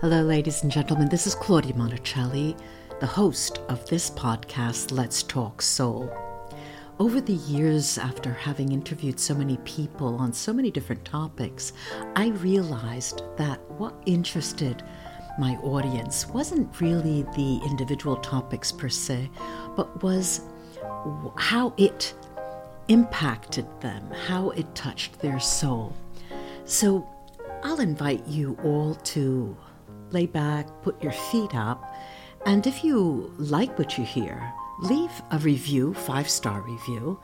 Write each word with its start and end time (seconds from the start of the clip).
Hello, 0.00 0.22
ladies 0.22 0.62
and 0.62 0.70
gentlemen. 0.70 1.08
This 1.08 1.26
is 1.26 1.34
Claudia 1.34 1.72
Monticelli, 1.72 2.56
the 3.00 3.06
host 3.06 3.58
of 3.68 3.84
this 3.88 4.10
podcast, 4.10 4.92
Let's 4.92 5.24
Talk 5.24 5.60
Soul. 5.60 6.08
Over 7.00 7.20
the 7.20 7.32
years, 7.32 7.98
after 7.98 8.32
having 8.32 8.70
interviewed 8.70 9.18
so 9.18 9.34
many 9.34 9.56
people 9.64 10.14
on 10.14 10.32
so 10.32 10.52
many 10.52 10.70
different 10.70 11.04
topics, 11.04 11.72
I 12.14 12.28
realized 12.28 13.22
that 13.38 13.58
what 13.72 13.92
interested 14.06 14.84
my 15.36 15.56
audience 15.64 16.28
wasn't 16.28 16.80
really 16.80 17.22
the 17.34 17.60
individual 17.68 18.18
topics 18.18 18.70
per 18.70 18.88
se, 18.88 19.28
but 19.74 20.00
was 20.04 20.42
how 21.34 21.74
it 21.76 22.14
impacted 22.86 23.66
them, 23.80 24.08
how 24.28 24.50
it 24.50 24.72
touched 24.76 25.18
their 25.18 25.40
soul. 25.40 25.92
So 26.66 27.04
I'll 27.64 27.80
invite 27.80 28.24
you 28.28 28.56
all 28.62 28.94
to 28.94 29.56
lay 30.12 30.26
back, 30.26 30.66
put 30.82 31.02
your 31.02 31.12
feet 31.12 31.54
up, 31.54 31.94
and 32.46 32.66
if 32.66 32.84
you 32.84 33.32
like 33.38 33.78
what 33.78 33.98
you 33.98 34.04
hear, 34.04 34.52
leave 34.80 35.10
a 35.30 35.38
review, 35.38 35.94
five 35.94 36.28
star 36.28 36.60
review. 36.62 37.20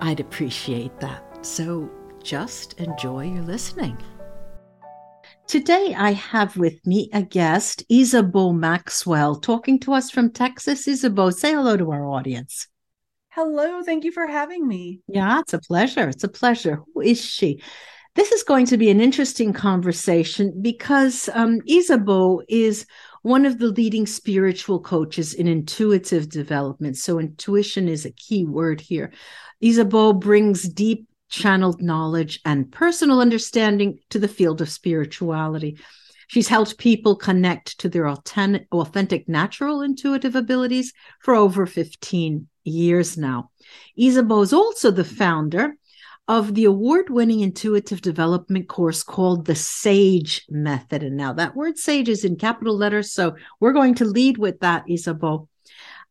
I'd 0.00 0.20
appreciate 0.20 0.98
that. 1.00 1.44
So 1.44 1.90
just 2.22 2.74
enjoy 2.74 3.32
your 3.32 3.42
listening. 3.42 3.96
Today, 5.46 5.94
I 5.98 6.12
have 6.12 6.56
with 6.56 6.86
me 6.86 7.10
a 7.12 7.22
guest, 7.22 7.82
Isabeau 7.90 8.52
Maxwell, 8.52 9.34
talking 9.34 9.80
to 9.80 9.92
us 9.94 10.10
from 10.10 10.30
Texas. 10.30 10.86
Isabeau, 10.86 11.30
say 11.30 11.52
hello 11.52 11.76
to 11.76 11.90
our 11.90 12.06
audience. 12.06 12.68
Hello, 13.30 13.82
thank 13.82 14.04
you 14.04 14.12
for 14.12 14.26
having 14.26 14.68
me. 14.68 15.00
Yeah, 15.08 15.40
it's 15.40 15.54
a 15.54 15.58
pleasure. 15.58 16.08
It's 16.08 16.24
a 16.24 16.28
pleasure. 16.28 16.82
Who 16.94 17.00
is 17.00 17.20
she? 17.24 17.62
This 18.16 18.32
is 18.32 18.42
going 18.42 18.66
to 18.66 18.76
be 18.76 18.90
an 18.90 19.00
interesting 19.00 19.52
conversation 19.52 20.60
because 20.60 21.28
um, 21.32 21.60
Isabeau 21.68 22.42
is 22.48 22.86
one 23.22 23.46
of 23.46 23.58
the 23.58 23.68
leading 23.68 24.06
spiritual 24.06 24.80
coaches 24.80 25.32
in 25.32 25.46
intuitive 25.46 26.28
development. 26.28 26.96
So, 26.96 27.20
intuition 27.20 27.88
is 27.88 28.04
a 28.04 28.10
key 28.10 28.44
word 28.44 28.80
here. 28.80 29.12
Isabeau 29.60 30.12
brings 30.12 30.68
deep 30.68 31.06
channeled 31.28 31.80
knowledge 31.80 32.40
and 32.44 32.72
personal 32.72 33.20
understanding 33.20 34.00
to 34.10 34.18
the 34.18 34.28
field 34.28 34.60
of 34.60 34.68
spirituality. 34.68 35.78
She's 36.26 36.48
helped 36.48 36.78
people 36.78 37.14
connect 37.14 37.78
to 37.80 37.88
their 37.88 38.08
authentic, 38.08 39.28
natural 39.28 39.82
intuitive 39.82 40.34
abilities 40.34 40.92
for 41.20 41.34
over 41.34 41.66
15 41.66 42.48
years 42.64 43.16
now. 43.16 43.50
Isabeau 43.96 44.42
is 44.42 44.52
also 44.52 44.90
the 44.90 45.04
founder 45.04 45.74
of 46.30 46.54
the 46.54 46.64
award 46.64 47.10
winning 47.10 47.40
intuitive 47.40 48.00
development 48.00 48.68
course 48.68 49.02
called 49.02 49.46
the 49.46 49.54
SAGE 49.56 50.46
method. 50.48 51.02
And 51.02 51.16
now 51.16 51.32
that 51.32 51.56
word 51.56 51.76
SAGE 51.76 52.08
is 52.08 52.24
in 52.24 52.36
capital 52.36 52.76
letters. 52.76 53.12
So 53.12 53.34
we're 53.58 53.72
going 53.72 53.96
to 53.96 54.04
lead 54.04 54.38
with 54.38 54.60
that, 54.60 54.84
Isabeau. 54.88 55.48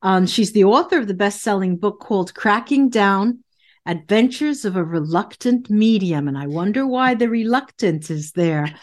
Um, 0.02 0.28
she's 0.28 0.52
the 0.52 0.66
author 0.66 0.98
of 0.98 1.08
the 1.08 1.14
best 1.14 1.42
selling 1.42 1.78
book 1.78 2.02
called 2.02 2.34
Cracking 2.34 2.90
Down 2.90 3.46
Adventures 3.86 4.66
of 4.66 4.76
a 4.76 4.84
Reluctant 4.84 5.70
Medium. 5.70 6.28
And 6.28 6.38
I 6.38 6.48
wonder 6.48 6.86
why 6.86 7.14
the 7.14 7.30
reluctance 7.30 8.10
is 8.10 8.34
there. 8.34 8.76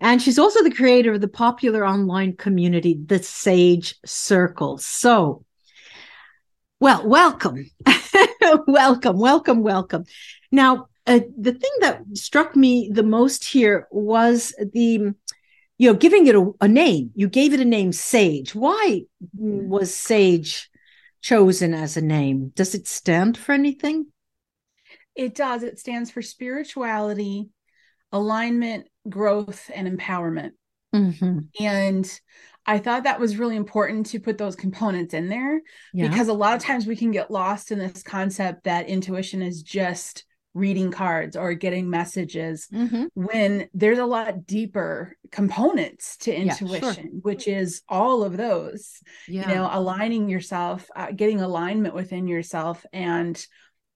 And 0.00 0.20
she's 0.20 0.38
also 0.38 0.64
the 0.64 0.74
creator 0.74 1.12
of 1.12 1.20
the 1.20 1.28
popular 1.28 1.86
online 1.86 2.34
community, 2.34 2.98
the 3.06 3.22
Sage 3.22 3.94
Circle. 4.04 4.78
So, 4.78 5.44
well, 6.80 7.06
welcome. 7.06 7.70
welcome, 8.66 9.18
welcome, 9.18 9.62
welcome. 9.62 10.04
Now, 10.50 10.88
uh, 11.06 11.20
the 11.38 11.52
thing 11.52 11.70
that 11.80 12.02
struck 12.14 12.54
me 12.54 12.90
the 12.92 13.02
most 13.02 13.44
here 13.44 13.88
was 13.90 14.54
the 14.72 15.14
you 15.78 15.90
know 15.90 15.94
giving 15.94 16.26
it 16.26 16.36
a, 16.36 16.50
a, 16.60 16.68
name. 16.68 17.10
You 17.14 17.28
gave 17.28 17.52
it 17.52 17.60
a 17.60 17.64
name 17.64 17.92
sage. 17.92 18.54
Why 18.54 19.02
was 19.34 19.94
sage 19.94 20.70
chosen 21.22 21.74
as 21.74 21.96
a 21.96 22.02
name? 22.02 22.52
Does 22.54 22.74
it 22.74 22.86
stand 22.86 23.36
for 23.36 23.52
anything? 23.52 24.06
It 25.16 25.34
does. 25.34 25.62
It 25.62 25.78
stands 25.78 26.10
for 26.10 26.22
spirituality 26.22 27.50
alignment 28.12 28.86
growth 29.08 29.70
and 29.74 29.88
empowerment 29.88 30.52
mm-hmm. 30.94 31.38
and 31.60 32.20
I 32.64 32.78
thought 32.78 33.04
that 33.04 33.18
was 33.18 33.36
really 33.36 33.56
important 33.56 34.06
to 34.06 34.20
put 34.20 34.38
those 34.38 34.54
components 34.54 35.14
in 35.14 35.28
there 35.28 35.60
yeah. 35.92 36.08
because 36.08 36.28
a 36.28 36.32
lot 36.32 36.54
of 36.54 36.62
times 36.62 36.86
we 36.86 36.96
can 36.96 37.10
get 37.10 37.30
lost 37.30 37.72
in 37.72 37.78
this 37.78 38.02
concept 38.02 38.64
that 38.64 38.88
intuition 38.88 39.42
is 39.42 39.62
just 39.62 40.24
reading 40.54 40.90
cards 40.90 41.34
or 41.34 41.54
getting 41.54 41.88
messages 41.88 42.68
mm-hmm. 42.72 43.06
when 43.14 43.68
there's 43.72 43.98
a 43.98 44.04
lot 44.04 44.46
deeper 44.46 45.16
components 45.30 46.18
to 46.18 46.34
intuition 46.34 46.82
yeah, 46.82 46.92
sure. 46.92 47.04
which 47.22 47.48
is 47.48 47.82
all 47.88 48.22
of 48.22 48.36
those 48.36 49.00
yeah. 49.26 49.48
you 49.48 49.54
know 49.54 49.68
aligning 49.72 50.28
yourself 50.28 50.90
uh, 50.94 51.10
getting 51.10 51.40
alignment 51.40 51.94
within 51.94 52.26
yourself 52.26 52.84
and 52.92 53.46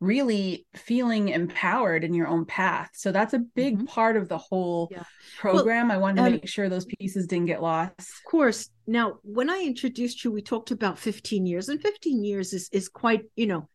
really 0.00 0.66
feeling 0.74 1.28
empowered 1.28 2.04
in 2.04 2.12
your 2.12 2.28
own 2.28 2.44
path. 2.44 2.90
So 2.94 3.12
that's 3.12 3.34
a 3.34 3.38
big 3.38 3.76
mm-hmm. 3.76 3.86
part 3.86 4.16
of 4.16 4.28
the 4.28 4.38
whole 4.38 4.88
yeah. 4.90 5.04
program. 5.38 5.88
Well, 5.88 5.96
I 5.96 6.00
wanted 6.00 6.16
to 6.16 6.26
um, 6.26 6.32
make 6.32 6.48
sure 6.48 6.68
those 6.68 6.84
pieces 6.84 7.26
didn't 7.26 7.46
get 7.46 7.62
lost. 7.62 7.94
Of 7.98 8.30
course. 8.30 8.68
Now, 8.86 9.14
when 9.22 9.48
I 9.48 9.62
introduced 9.62 10.22
you, 10.22 10.30
we 10.30 10.42
talked 10.42 10.70
about 10.70 10.98
15 10.98 11.46
years, 11.46 11.68
and 11.68 11.80
15 11.80 12.24
years 12.24 12.52
is 12.52 12.68
is 12.72 12.88
quite, 12.88 13.22
you 13.36 13.46
know, 13.46 13.68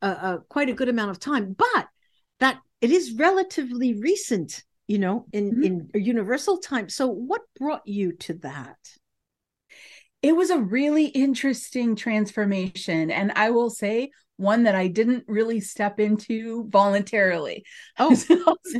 uh, 0.00 0.16
uh, 0.20 0.38
quite 0.48 0.70
a 0.70 0.74
good 0.74 0.88
amount 0.88 1.10
of 1.10 1.18
time. 1.18 1.54
But 1.56 1.88
that 2.40 2.58
it 2.80 2.90
is 2.90 3.14
relatively 3.16 3.94
recent, 3.94 4.64
you 4.88 4.98
know, 4.98 5.26
in 5.32 5.52
mm-hmm. 5.52 5.62
in 5.94 6.04
universal 6.04 6.58
time. 6.58 6.88
So, 6.88 7.06
what 7.06 7.42
brought 7.58 7.86
you 7.86 8.12
to 8.12 8.34
that? 8.34 8.78
It 10.22 10.34
was 10.34 10.48
a 10.48 10.58
really 10.58 11.06
interesting 11.06 11.96
transformation, 11.96 13.10
and 13.10 13.30
I 13.36 13.50
will 13.50 13.70
say 13.70 14.10
one 14.36 14.64
that 14.64 14.74
I 14.74 14.86
didn't 14.86 15.24
really 15.26 15.60
step 15.60 15.98
into 16.00 16.68
voluntarily. 16.68 17.64
Oh, 17.98 18.14
so, 18.14 18.56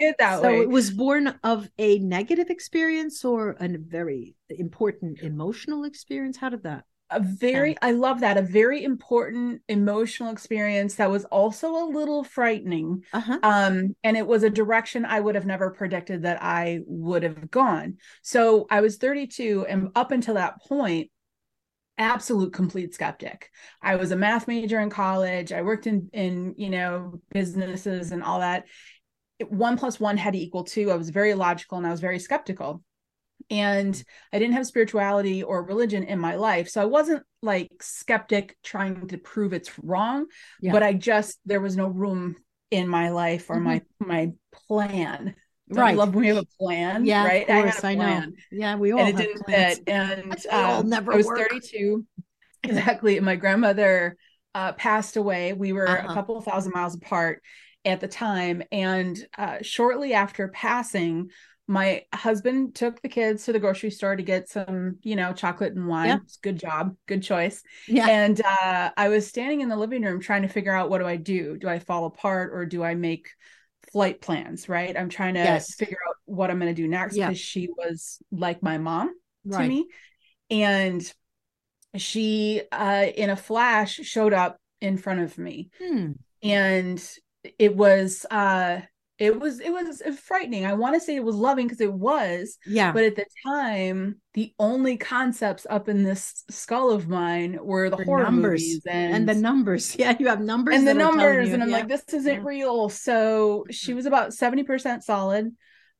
it 0.00 0.16
that 0.18 0.40
so 0.40 0.48
way. 0.48 0.60
it 0.62 0.68
was 0.68 0.90
born 0.90 1.38
of 1.44 1.68
a 1.78 1.98
negative 2.00 2.50
experience 2.50 3.24
or 3.24 3.50
a 3.60 3.68
very 3.78 4.34
important 4.50 5.20
emotional 5.20 5.84
experience. 5.84 6.36
How 6.36 6.48
did 6.48 6.64
that? 6.64 6.84
A 7.10 7.20
very, 7.20 7.76
I 7.80 7.92
love 7.92 8.20
that. 8.20 8.36
A 8.36 8.42
very 8.42 8.84
important 8.84 9.62
emotional 9.68 10.30
experience 10.30 10.96
that 10.96 11.10
was 11.10 11.24
also 11.26 11.70
a 11.76 11.86
little 11.86 12.22
frightening. 12.22 13.04
Uh-huh. 13.12 13.38
Um, 13.42 13.96
and 14.04 14.16
it 14.16 14.26
was 14.26 14.42
a 14.42 14.50
direction 14.50 15.06
I 15.06 15.20
would 15.20 15.34
have 15.34 15.46
never 15.46 15.70
predicted 15.70 16.22
that 16.22 16.42
I 16.42 16.80
would 16.86 17.22
have 17.22 17.50
gone. 17.50 17.96
So 18.22 18.66
I 18.70 18.80
was 18.80 18.96
32, 18.96 19.66
and 19.68 19.88
up 19.94 20.10
until 20.10 20.34
that 20.34 20.60
point, 20.62 21.10
absolute 21.98 22.52
complete 22.52 22.94
skeptic. 22.94 23.50
I 23.82 23.96
was 23.96 24.12
a 24.12 24.16
math 24.16 24.48
major 24.48 24.80
in 24.80 24.90
college. 24.90 25.52
I 25.52 25.62
worked 25.62 25.86
in 25.86 26.08
in 26.12 26.54
you 26.56 26.70
know 26.70 27.20
businesses 27.30 28.12
and 28.12 28.22
all 28.22 28.40
that. 28.40 28.64
One 29.48 29.76
plus 29.76 30.00
one 30.00 30.16
had 30.16 30.32
to 30.32 30.38
equal 30.38 30.64
two. 30.64 30.90
I 30.90 30.96
was 30.96 31.10
very 31.10 31.34
logical 31.34 31.78
and 31.78 31.86
I 31.86 31.90
was 31.90 32.00
very 32.00 32.18
skeptical. 32.18 32.82
And 33.50 34.02
I 34.32 34.38
didn't 34.38 34.54
have 34.54 34.66
spirituality 34.66 35.42
or 35.42 35.62
religion 35.62 36.02
in 36.02 36.18
my 36.18 36.34
life. 36.34 36.68
So 36.68 36.82
I 36.82 36.86
wasn't 36.86 37.22
like 37.40 37.70
skeptic 37.80 38.56
trying 38.62 39.06
to 39.08 39.16
prove 39.16 39.52
it's 39.52 39.78
wrong, 39.78 40.26
yeah. 40.60 40.72
but 40.72 40.82
I 40.82 40.92
just 40.92 41.38
there 41.46 41.60
was 41.60 41.76
no 41.76 41.86
room 41.86 42.36
in 42.70 42.88
my 42.88 43.10
life 43.10 43.48
or 43.48 43.56
mm-hmm. 43.56 43.64
my 43.64 43.82
my 44.00 44.32
plan 44.52 45.34
don't 45.68 45.78
right. 45.78 45.96
love 45.96 46.14
when 46.14 46.22
we 46.22 46.28
have 46.28 46.38
a 46.38 46.46
plan. 46.58 47.04
Yeah, 47.04 47.24
right. 47.24 47.48
Of 47.48 47.62
course, 47.62 47.84
I, 47.84 47.90
I 47.90 47.94
know. 47.94 48.26
Yeah, 48.50 48.76
we 48.76 48.92
all 48.92 49.00
and 49.00 49.08
it 49.08 49.16
didn't 49.16 49.44
plans. 49.44 49.76
fit. 49.76 49.88
And 49.88 50.46
uh, 50.50 50.82
never 50.84 51.12
I 51.12 51.16
was 51.16 51.26
work. 51.26 51.48
32. 51.50 52.04
Exactly. 52.64 53.16
And 53.16 53.24
my 53.24 53.36
grandmother 53.36 54.16
uh, 54.52 54.72
passed 54.72 55.16
away. 55.16 55.52
We 55.52 55.72
were 55.72 55.88
uh-huh. 55.88 56.08
a 56.10 56.12
couple 56.12 56.40
thousand 56.40 56.72
miles 56.72 56.96
apart 56.96 57.40
at 57.84 58.00
the 58.00 58.08
time. 58.08 58.64
And 58.72 59.16
uh, 59.38 59.58
shortly 59.62 60.12
after 60.12 60.48
passing, 60.48 61.30
my 61.68 62.02
husband 62.14 62.74
took 62.74 63.00
the 63.02 63.08
kids 63.08 63.44
to 63.44 63.52
the 63.52 63.60
grocery 63.60 63.90
store 63.90 64.16
to 64.16 64.22
get 64.22 64.48
some, 64.48 64.96
you 65.02 65.14
know, 65.14 65.32
chocolate 65.32 65.74
and 65.74 65.86
wine. 65.86 66.08
Yep. 66.08 66.20
Good 66.42 66.58
job. 66.58 66.96
Good 67.06 67.22
choice. 67.22 67.62
Yeah. 67.86 68.08
And 68.08 68.40
uh, 68.40 68.90
I 68.96 69.08
was 69.08 69.26
standing 69.26 69.60
in 69.60 69.68
the 69.68 69.76
living 69.76 70.02
room 70.02 70.20
trying 70.20 70.42
to 70.42 70.48
figure 70.48 70.74
out 70.74 70.88
what 70.88 70.98
do 70.98 71.06
I 71.06 71.16
do? 71.16 71.58
Do 71.58 71.68
I 71.68 71.78
fall 71.78 72.06
apart 72.06 72.52
or 72.54 72.64
do 72.64 72.82
I 72.82 72.94
make 72.94 73.28
flight 73.92 74.20
plans, 74.20 74.68
right? 74.68 74.96
I'm 74.96 75.08
trying 75.08 75.34
to 75.34 75.40
yes. 75.40 75.74
figure 75.74 75.98
out 76.08 76.16
what 76.24 76.50
I'm 76.50 76.58
going 76.58 76.74
to 76.74 76.82
do 76.82 76.88
next 76.88 77.16
yeah. 77.16 77.28
because 77.28 77.40
she 77.40 77.68
was 77.76 78.18
like 78.30 78.62
my 78.62 78.78
mom 78.78 79.14
right. 79.44 79.62
to 79.62 79.68
me. 79.68 79.86
And 80.50 81.12
she, 81.96 82.62
uh, 82.72 83.06
in 83.14 83.30
a 83.30 83.36
flash, 83.36 83.94
showed 83.94 84.32
up 84.32 84.58
in 84.80 84.96
front 84.98 85.20
of 85.20 85.38
me. 85.38 85.70
Hmm. 85.82 86.12
And 86.42 87.02
it 87.58 87.74
was, 87.74 88.24
uh, 88.30 88.80
it 89.18 89.38
was 89.38 89.60
it 89.60 89.70
was 89.70 90.02
frightening 90.20 90.64
i 90.64 90.72
want 90.72 90.94
to 90.94 91.00
say 91.00 91.16
it 91.16 91.24
was 91.24 91.34
loving 91.34 91.66
because 91.66 91.80
it 91.80 91.92
was 91.92 92.56
yeah 92.66 92.92
but 92.92 93.04
at 93.04 93.16
the 93.16 93.26
time 93.44 94.20
the 94.34 94.54
only 94.58 94.96
concepts 94.96 95.66
up 95.68 95.88
in 95.88 96.04
this 96.04 96.44
skull 96.50 96.90
of 96.90 97.08
mine 97.08 97.58
were 97.60 97.90
the 97.90 97.96
For 97.96 98.04
horror 98.04 98.22
numbers 98.22 98.62
movies 98.62 98.82
and, 98.88 99.14
and, 99.14 99.28
the 99.28 99.34
numbers 99.34 99.96
yeah 99.98 100.16
you 100.18 100.28
have 100.28 100.40
numbers 100.40 100.76
and 100.76 100.86
the 100.86 100.94
numbers 100.94 101.52
and 101.52 101.62
i'm 101.62 101.70
yeah. 101.70 101.76
like 101.78 101.88
this 101.88 102.04
isn't 102.12 102.34
yeah. 102.34 102.42
real 102.44 102.88
so 102.88 103.64
she 103.70 103.94
was 103.94 104.06
about 104.06 104.30
70% 104.30 105.02
solid 105.02 105.52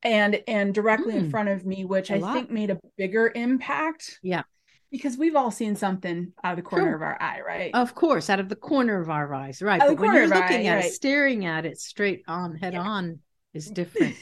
and 0.02 0.42
and 0.46 0.74
directly 0.74 1.14
mm. 1.14 1.18
in 1.18 1.30
front 1.30 1.48
of 1.48 1.64
me 1.64 1.84
which 1.84 2.10
a 2.10 2.14
I 2.14 2.18
lot. 2.18 2.34
think 2.34 2.50
made 2.50 2.70
a 2.70 2.78
bigger 2.96 3.30
impact. 3.34 4.18
Yeah. 4.22 4.42
Because 4.90 5.18
we've 5.18 5.36
all 5.36 5.50
seen 5.50 5.76
something 5.76 6.32
out 6.42 6.52
of 6.52 6.56
the 6.56 6.62
corner 6.62 6.86
sure. 6.86 6.94
of 6.96 7.02
our 7.02 7.20
eye, 7.20 7.40
right? 7.46 7.70
Of 7.74 7.94
course, 7.94 8.30
out 8.30 8.40
of 8.40 8.48
the 8.48 8.56
corner 8.56 9.00
of 9.00 9.10
our 9.10 9.34
eyes, 9.34 9.60
right? 9.60 9.80
Out 9.82 9.88
but 9.88 9.98
when 9.98 10.14
you're 10.14 10.26
looking 10.26 10.66
eye, 10.66 10.70
at 10.70 10.74
right. 10.76 10.84
it, 10.86 10.92
staring 10.94 11.44
at 11.44 11.66
it 11.66 11.78
straight 11.78 12.22
on, 12.26 12.56
head 12.56 12.72
yeah. 12.72 12.80
on, 12.80 13.18
is 13.52 13.66
different. 13.70 14.16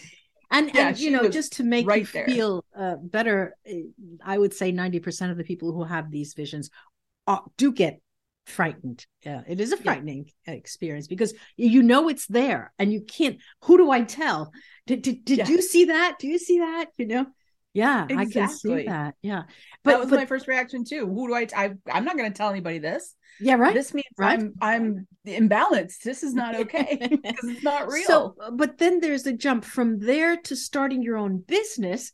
and 0.50 0.70
yeah, 0.74 0.88
and 0.88 0.98
you 0.98 1.10
know 1.10 1.28
just 1.28 1.54
to 1.54 1.64
make 1.64 1.86
right 1.86 2.00
you 2.00 2.06
there. 2.06 2.26
feel 2.26 2.64
uh, 2.78 2.96
better 2.96 3.56
eh, 3.66 3.82
i 4.24 4.36
would 4.38 4.54
say 4.54 4.72
90% 4.72 5.30
of 5.30 5.36
the 5.36 5.44
people 5.44 5.72
who 5.72 5.84
have 5.84 6.10
these 6.10 6.34
visions 6.34 6.70
are, 7.26 7.42
do 7.56 7.72
get 7.72 8.00
frightened 8.46 9.04
yeah 9.24 9.42
it 9.48 9.58
is 9.58 9.72
a 9.72 9.76
frightening 9.76 10.30
yeah. 10.46 10.54
experience 10.54 11.08
because 11.08 11.34
you 11.56 11.82
know 11.82 12.08
it's 12.08 12.26
there 12.28 12.72
and 12.78 12.92
you 12.92 13.00
can't 13.00 13.38
who 13.62 13.76
do 13.76 13.90
i 13.90 14.02
tell 14.02 14.52
did, 14.86 15.02
did, 15.02 15.24
did 15.24 15.48
you 15.48 15.60
see 15.60 15.86
that 15.86 16.16
do 16.20 16.28
you 16.28 16.38
see 16.38 16.60
that 16.60 16.86
you 16.96 17.06
know 17.08 17.26
yeah 17.76 18.04
exactly. 18.04 18.16
i 18.16 18.46
can 18.46 18.48
see 18.48 18.86
that. 18.86 19.14
Yeah. 19.22 19.42
But 19.84 19.90
that 19.92 20.00
was 20.00 20.10
but, 20.10 20.16
my 20.16 20.26
first 20.26 20.48
reaction 20.48 20.84
too. 20.84 21.06
Who 21.06 21.28
do 21.28 21.34
i 21.34 21.74
i'm 21.92 22.04
not 22.04 22.16
going 22.16 22.32
to 22.32 22.36
tell 22.36 22.50
anybody 22.50 22.78
this. 22.78 23.14
Yeah 23.38 23.54
right 23.54 23.74
this 23.74 23.92
means 23.92 24.06
right? 24.16 24.40
i'm 24.40 24.54
i'm 24.60 25.06
imbalanced. 25.26 26.00
This 26.02 26.22
is 26.22 26.34
not 26.34 26.54
okay 26.54 26.98
because 27.22 27.44
it's 27.44 27.62
not 27.62 27.88
real. 27.92 28.06
so 28.06 28.34
but 28.52 28.78
then 28.78 29.00
there's 29.00 29.26
a 29.26 29.32
jump 29.32 29.64
from 29.64 29.98
there 29.98 30.36
to 30.36 30.56
starting 30.56 31.02
your 31.02 31.16
own 31.16 31.38
business. 31.38 32.12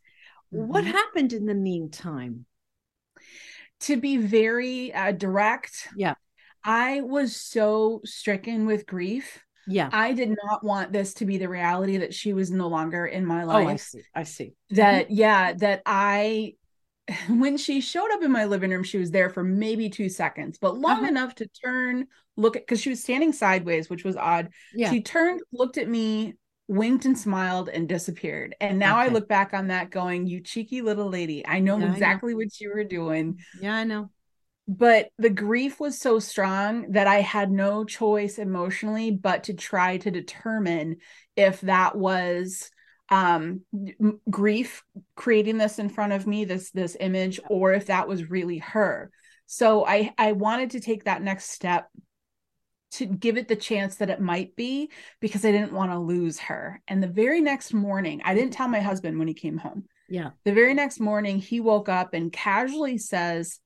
Mm-hmm. 0.52 0.68
what 0.68 0.84
happened 0.84 1.32
in 1.32 1.46
the 1.46 1.54
meantime? 1.54 2.44
To 3.82 3.96
be 3.96 4.16
very 4.16 4.92
uh, 4.92 5.12
direct 5.12 5.88
yeah. 5.96 6.14
I 6.64 7.00
was 7.00 7.34
so 7.34 8.00
stricken 8.04 8.66
with 8.66 8.86
grief 8.86 9.42
yeah 9.66 9.88
i 9.92 10.12
did 10.12 10.34
not 10.44 10.64
want 10.64 10.92
this 10.92 11.14
to 11.14 11.24
be 11.24 11.38
the 11.38 11.48
reality 11.48 11.98
that 11.98 12.12
she 12.14 12.32
was 12.32 12.50
no 12.50 12.68
longer 12.68 13.06
in 13.06 13.24
my 13.24 13.44
life 13.44 13.66
oh, 13.66 13.70
i 13.70 13.76
see 13.76 14.02
i 14.14 14.22
see 14.22 14.52
that 14.70 15.10
yeah 15.10 15.52
that 15.52 15.82
i 15.86 16.52
when 17.28 17.56
she 17.56 17.80
showed 17.80 18.10
up 18.12 18.22
in 18.22 18.30
my 18.30 18.44
living 18.44 18.70
room, 18.70 18.84
she 18.84 18.98
was 18.98 19.10
there 19.10 19.30
for 19.30 19.42
maybe 19.42 19.88
two 19.88 20.08
seconds, 20.08 20.58
but 20.58 20.76
long 20.76 20.98
uh-huh. 20.98 21.08
enough 21.08 21.34
to 21.36 21.46
turn, 21.64 22.06
look 22.36 22.56
at 22.56 22.62
because 22.62 22.80
she 22.80 22.90
was 22.90 23.02
standing 23.02 23.32
sideways, 23.32 23.90
which 23.90 24.04
was 24.04 24.16
odd. 24.16 24.50
Yeah. 24.74 24.90
She 24.90 25.02
turned, 25.02 25.40
looked 25.52 25.78
at 25.78 25.88
me, 25.88 26.34
winked 26.68 27.04
and 27.04 27.18
smiled, 27.18 27.68
and 27.68 27.88
disappeared. 27.88 28.54
And 28.60 28.78
now 28.78 29.00
okay. 29.00 29.10
I 29.10 29.12
look 29.12 29.28
back 29.28 29.52
on 29.54 29.68
that 29.68 29.90
going, 29.90 30.26
You 30.26 30.40
cheeky 30.40 30.82
little 30.82 31.08
lady. 31.08 31.46
I 31.46 31.60
know 31.60 31.78
yeah, 31.78 31.92
exactly 31.92 32.32
I 32.32 32.34
know. 32.34 32.38
what 32.38 32.60
you 32.60 32.72
were 32.74 32.84
doing. 32.84 33.38
Yeah, 33.60 33.74
I 33.74 33.84
know. 33.84 34.10
But 34.68 35.08
the 35.18 35.30
grief 35.30 35.80
was 35.80 35.98
so 35.98 36.18
strong 36.18 36.92
that 36.92 37.06
I 37.06 37.20
had 37.20 37.50
no 37.50 37.84
choice 37.84 38.38
emotionally 38.38 39.10
but 39.10 39.44
to 39.44 39.54
try 39.54 39.98
to 39.98 40.10
determine 40.10 40.98
if 41.36 41.60
that 41.62 41.96
was 41.96 42.70
um 43.10 43.60
grief 44.30 44.84
creating 45.16 45.58
this 45.58 45.78
in 45.78 45.88
front 45.88 46.12
of 46.12 46.26
me 46.26 46.44
this 46.44 46.70
this 46.70 46.96
image 46.98 47.40
or 47.50 47.72
if 47.72 47.86
that 47.86 48.08
was 48.08 48.30
really 48.30 48.58
her. 48.58 49.10
So 49.46 49.84
i 49.84 50.14
i 50.16 50.32
wanted 50.32 50.70
to 50.70 50.80
take 50.80 51.04
that 51.04 51.22
next 51.22 51.50
step 51.50 51.88
to 52.92 53.06
give 53.06 53.38
it 53.38 53.48
the 53.48 53.56
chance 53.56 53.96
that 53.96 54.10
it 54.10 54.20
might 54.20 54.54
be 54.54 54.90
because 55.20 55.44
i 55.44 55.50
didn't 55.50 55.72
want 55.72 55.90
to 55.90 55.98
lose 55.98 56.38
her. 56.38 56.80
And 56.86 57.02
the 57.02 57.08
very 57.08 57.40
next 57.40 57.74
morning 57.74 58.22
i 58.24 58.34
didn't 58.34 58.52
tell 58.52 58.68
my 58.68 58.80
husband 58.80 59.18
when 59.18 59.28
he 59.28 59.34
came 59.34 59.58
home. 59.58 59.84
Yeah. 60.08 60.30
The 60.44 60.52
very 60.52 60.72
next 60.72 61.00
morning 61.00 61.38
he 61.38 61.60
woke 61.60 61.88
up 61.88 62.14
and 62.14 62.32
casually 62.32 62.96
says 62.96 63.58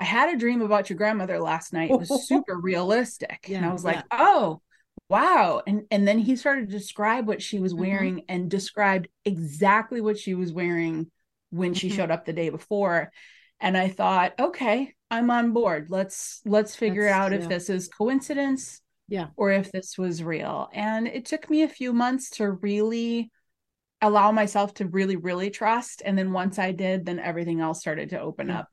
i 0.00 0.04
had 0.04 0.34
a 0.34 0.38
dream 0.38 0.62
about 0.62 0.90
your 0.90 0.96
grandmother 0.96 1.38
last 1.40 1.72
night. 1.72 1.90
It 1.90 1.98
was 1.98 2.26
super 2.28 2.58
realistic. 2.58 3.46
Yeah, 3.48 3.58
and 3.58 3.66
i 3.66 3.72
was 3.72 3.84
like 3.84 4.04
oh 4.10 4.60
wow. 5.08 5.62
And 5.66 5.84
and 5.90 6.06
then 6.06 6.18
he 6.18 6.36
started 6.36 6.68
to 6.68 6.78
describe 6.78 7.26
what 7.26 7.42
she 7.42 7.58
was 7.58 7.72
mm-hmm. 7.72 7.82
wearing 7.82 8.14
mm-hmm. 8.16 8.26
and 8.28 8.50
described 8.50 9.08
exactly 9.24 10.00
what 10.00 10.18
she 10.18 10.34
was 10.34 10.52
wearing 10.52 11.10
when 11.50 11.74
she 11.74 11.88
mm-hmm. 11.88 11.96
showed 11.96 12.10
up 12.10 12.24
the 12.24 12.32
day 12.32 12.50
before. 12.50 13.10
And 13.60 13.76
i 13.76 13.88
thought 13.88 14.34
okay 14.38 14.94
i'm 15.10 15.30
on 15.30 15.52
board. 15.52 15.86
Let's 15.88 16.40
let's 16.44 16.74
figure 16.74 17.04
That's, 17.04 17.14
out 17.14 17.32
if 17.32 17.48
this 17.48 17.70
is 17.70 17.88
coincidence 17.88 18.80
yeah. 19.08 19.28
or 19.36 19.52
if 19.52 19.70
this 19.72 19.96
was 19.96 20.22
real. 20.22 20.68
And 20.72 21.06
it 21.06 21.24
took 21.24 21.48
me 21.48 21.62
a 21.62 21.68
few 21.68 21.92
months 21.92 22.30
to 22.30 22.50
really 22.50 23.30
allow 24.02 24.30
myself 24.30 24.74
to 24.74 24.86
really 24.86 25.16
really 25.16 25.48
trust 25.48 26.02
and 26.04 26.18
then 26.18 26.30
once 26.30 26.58
i 26.58 26.70
did 26.70 27.06
then 27.06 27.18
everything 27.18 27.60
else 27.60 27.80
started 27.80 28.10
to 28.10 28.20
open 28.20 28.50
up. 28.50 28.68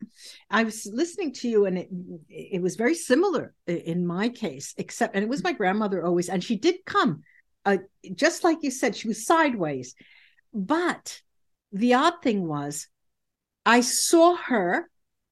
I 0.49 0.63
was 0.63 0.85
listening 0.91 1.31
to 1.35 1.47
you 1.47 1.65
and 1.65 1.77
it 1.77 1.89
it 2.29 2.61
was 2.61 2.75
very 2.75 2.95
similar 2.95 3.53
in 3.65 4.05
my 4.05 4.29
case 4.29 4.73
except 4.77 5.15
and 5.15 5.23
it 5.23 5.29
was 5.29 5.43
my 5.43 5.53
grandmother 5.53 6.05
always 6.05 6.27
and 6.27 6.43
she 6.43 6.57
did 6.57 6.85
come 6.85 7.23
uh, 7.65 7.77
just 8.13 8.43
like 8.43 8.57
you 8.61 8.71
said 8.71 8.95
she 8.95 9.07
was 9.07 9.25
sideways. 9.25 9.95
But 10.53 11.21
the 11.71 11.93
odd 11.93 12.21
thing 12.21 12.47
was 12.47 12.87
i 13.65 13.79
saw 13.79 14.35
her 14.35 14.89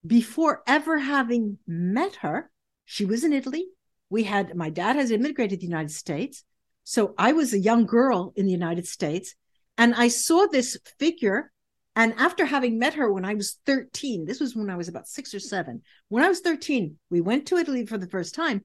before 0.08 0.64
ever 0.66 0.98
having 0.98 1.58
met 1.68 2.16
her. 2.16 2.50
She 2.86 3.06
was 3.06 3.24
in 3.24 3.34
italy. 3.34 3.66
We 4.10 4.24
had 4.24 4.56
my 4.56 4.70
dad 4.70 4.96
has 4.96 5.12
immigrated 5.12 5.60
to 5.60 5.66
the 5.66 5.70
united 5.70 5.92
states. 5.92 6.46
So 6.86 7.14
i 7.18 7.34
was 7.34 7.54
a 7.54 7.60
young 7.60 7.86
girl 7.86 8.32
in 8.38 8.46
the 8.46 8.52
united 8.54 8.88
states 8.88 9.36
and 9.78 9.96
I 9.96 10.08
saw 10.08 10.48
this 10.48 10.78
figure. 11.00 11.52
And 11.96 12.14
after 12.18 12.46
having 12.46 12.80
met 12.80 12.94
her 12.94 13.12
when 13.12 13.26
I 13.26 13.34
was 13.34 13.60
13, 13.66 14.26
this 14.26 14.40
was 14.40 14.56
when 14.56 14.70
I 14.70 14.78
was 14.78 14.88
about 14.88 15.10
six 15.10 15.34
or 15.34 15.40
seven. 15.40 15.82
When 16.08 16.24
I 16.24 16.30
was 16.30 16.40
13, 16.40 16.98
we 17.10 17.20
went 17.20 17.48
to 17.48 17.58
Italy 17.58 17.86
for 17.86 17.98
the 17.98 18.08
first 18.08 18.34
time. 18.34 18.64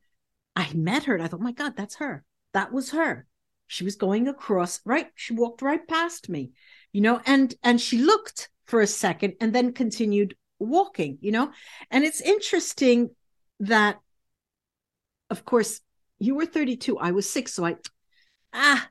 I 0.55 0.73
met 0.75 1.05
her 1.05 1.15
and 1.15 1.23
I 1.23 1.27
thought, 1.27 1.41
my 1.41 1.53
God, 1.53 1.77
that's 1.77 1.97
her. 1.97 2.25
That 2.55 2.73
was 2.73 2.91
her. 2.91 3.27
She 3.67 3.85
was 3.85 3.97
going 3.97 4.29
across, 4.29 4.81
right? 4.85 5.09
She 5.17 5.35
walked 5.35 5.61
right 5.61 5.87
past 5.87 6.29
me, 6.29 6.53
you 6.93 7.01
know, 7.01 7.21
and 7.27 7.53
and 7.63 7.81
she 7.81 7.99
looked 7.99 8.49
for 8.67 8.81
a 8.81 8.87
second 8.87 9.35
and 9.41 9.53
then 9.53 9.73
continued 9.73 10.37
walking, 10.59 11.19
you 11.21 11.33
know. 11.33 11.51
And 11.91 12.05
it's 12.05 12.21
interesting 12.21 13.11
that, 13.61 13.99
of 15.31 15.45
course, 15.45 15.81
you 16.19 16.35
were 16.35 16.47
32, 16.47 16.99
I 16.99 17.11
was 17.11 17.29
six. 17.29 17.53
So 17.55 17.65
I, 17.65 17.77
ah, 18.53 18.89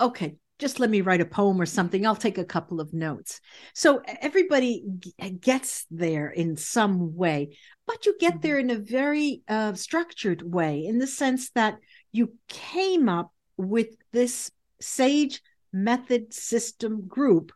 okay, 0.00 0.36
just 0.60 0.78
let 0.78 0.90
me 0.90 1.00
write 1.00 1.22
a 1.22 1.26
poem 1.26 1.60
or 1.60 1.66
something. 1.66 2.06
I'll 2.06 2.14
take 2.14 2.38
a 2.38 2.44
couple 2.44 2.80
of 2.80 2.92
notes. 2.92 3.40
So 3.74 4.02
everybody 4.20 4.84
g- 4.98 5.14
gets 5.40 5.86
there 5.90 6.28
in 6.28 6.56
some 6.56 7.16
way, 7.16 7.56
but 7.86 8.06
you 8.06 8.16
get 8.20 8.42
there 8.42 8.56
mm-hmm. 8.56 8.70
in 8.70 8.76
a 8.76 8.80
very 8.80 9.42
uh, 9.48 9.72
structured 9.72 10.42
way 10.42 10.84
in 10.86 10.98
the 10.98 11.06
sense 11.06 11.50
that 11.52 11.78
you 12.12 12.34
came 12.48 13.08
up 13.08 13.32
with 13.56 13.88
this 14.12 14.50
sage 14.80 15.42
method 15.72 16.34
system 16.34 17.06
group. 17.08 17.52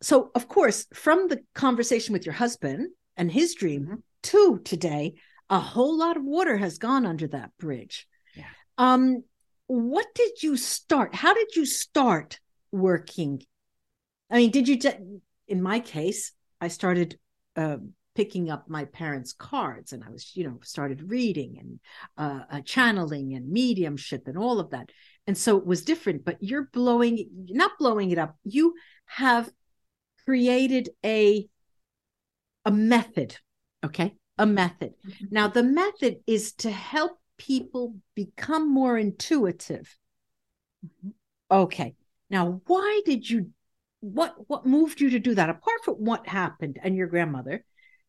So, 0.00 0.30
of 0.34 0.46
course, 0.46 0.86
from 0.94 1.28
the 1.28 1.40
conversation 1.54 2.12
with 2.12 2.26
your 2.26 2.34
husband 2.34 2.90
and 3.16 3.32
his 3.32 3.54
dream 3.54 3.82
mm-hmm. 3.82 3.94
to 4.24 4.60
today, 4.64 5.14
a 5.50 5.58
whole 5.58 5.96
lot 5.96 6.16
of 6.16 6.22
water 6.22 6.56
has 6.56 6.78
gone 6.78 7.06
under 7.06 7.26
that 7.28 7.50
bridge. 7.58 8.06
Yeah. 8.36 8.44
Um, 8.76 9.24
what 9.68 10.06
did 10.14 10.42
you 10.42 10.56
start? 10.56 11.14
How 11.14 11.34
did 11.34 11.54
you 11.54 11.64
start 11.64 12.40
working? 12.72 13.42
I 14.30 14.38
mean, 14.38 14.50
did 14.50 14.66
you, 14.66 14.78
in 15.46 15.62
my 15.62 15.78
case, 15.78 16.32
I 16.60 16.68
started 16.68 17.18
uh, 17.54 17.76
picking 18.14 18.50
up 18.50 18.68
my 18.68 18.86
parents' 18.86 19.32
cards 19.32 19.92
and 19.92 20.02
I 20.02 20.10
was, 20.10 20.34
you 20.34 20.44
know, 20.44 20.58
started 20.62 21.10
reading 21.10 21.58
and 21.60 21.80
uh, 22.16 22.44
uh, 22.50 22.60
channeling 22.62 23.34
and 23.34 23.50
mediumship 23.50 24.26
and 24.26 24.36
all 24.36 24.58
of 24.58 24.70
that. 24.70 24.90
And 25.26 25.36
so 25.36 25.58
it 25.58 25.66
was 25.66 25.82
different, 25.82 26.24
but 26.24 26.38
you're 26.40 26.68
blowing, 26.72 27.28
not 27.50 27.78
blowing 27.78 28.10
it 28.10 28.18
up. 28.18 28.36
You 28.44 28.74
have 29.04 29.50
created 30.24 30.88
a, 31.04 31.46
a 32.64 32.70
method. 32.70 33.36
Okay. 33.84 34.14
A 34.38 34.46
method. 34.46 34.94
Mm-hmm. 35.06 35.26
Now, 35.30 35.48
the 35.48 35.62
method 35.62 36.16
is 36.26 36.52
to 36.54 36.70
help 36.70 37.18
people 37.38 37.96
become 38.14 38.72
more 38.72 38.98
intuitive. 38.98 39.96
Mm-hmm. 40.84 41.10
Okay. 41.50 41.94
Now, 42.30 42.60
why 42.66 43.02
did 43.04 43.28
you 43.28 43.50
what 44.00 44.34
what 44.48 44.66
moved 44.66 45.00
you 45.00 45.10
to 45.10 45.18
do 45.18 45.34
that 45.34 45.50
apart 45.50 45.84
from 45.84 45.94
what 45.94 46.28
happened 46.28 46.78
and 46.82 46.96
your 46.96 47.06
grandmother? 47.06 47.64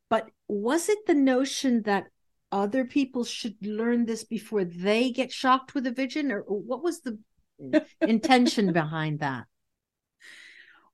But 0.09 0.29
was 0.47 0.89
it 0.89 1.05
the 1.05 1.13
notion 1.13 1.83
that 1.83 2.07
other 2.51 2.83
people 2.83 3.23
should 3.23 3.55
learn 3.61 4.05
this 4.05 4.23
before 4.23 4.65
they 4.65 5.11
get 5.11 5.31
shocked 5.31 5.75
with 5.75 5.85
a 5.85 5.91
vision 5.91 6.31
or 6.31 6.41
what 6.41 6.83
was 6.83 7.01
the 7.01 7.19
intention 8.01 8.73
behind 8.73 9.19
that? 9.19 9.45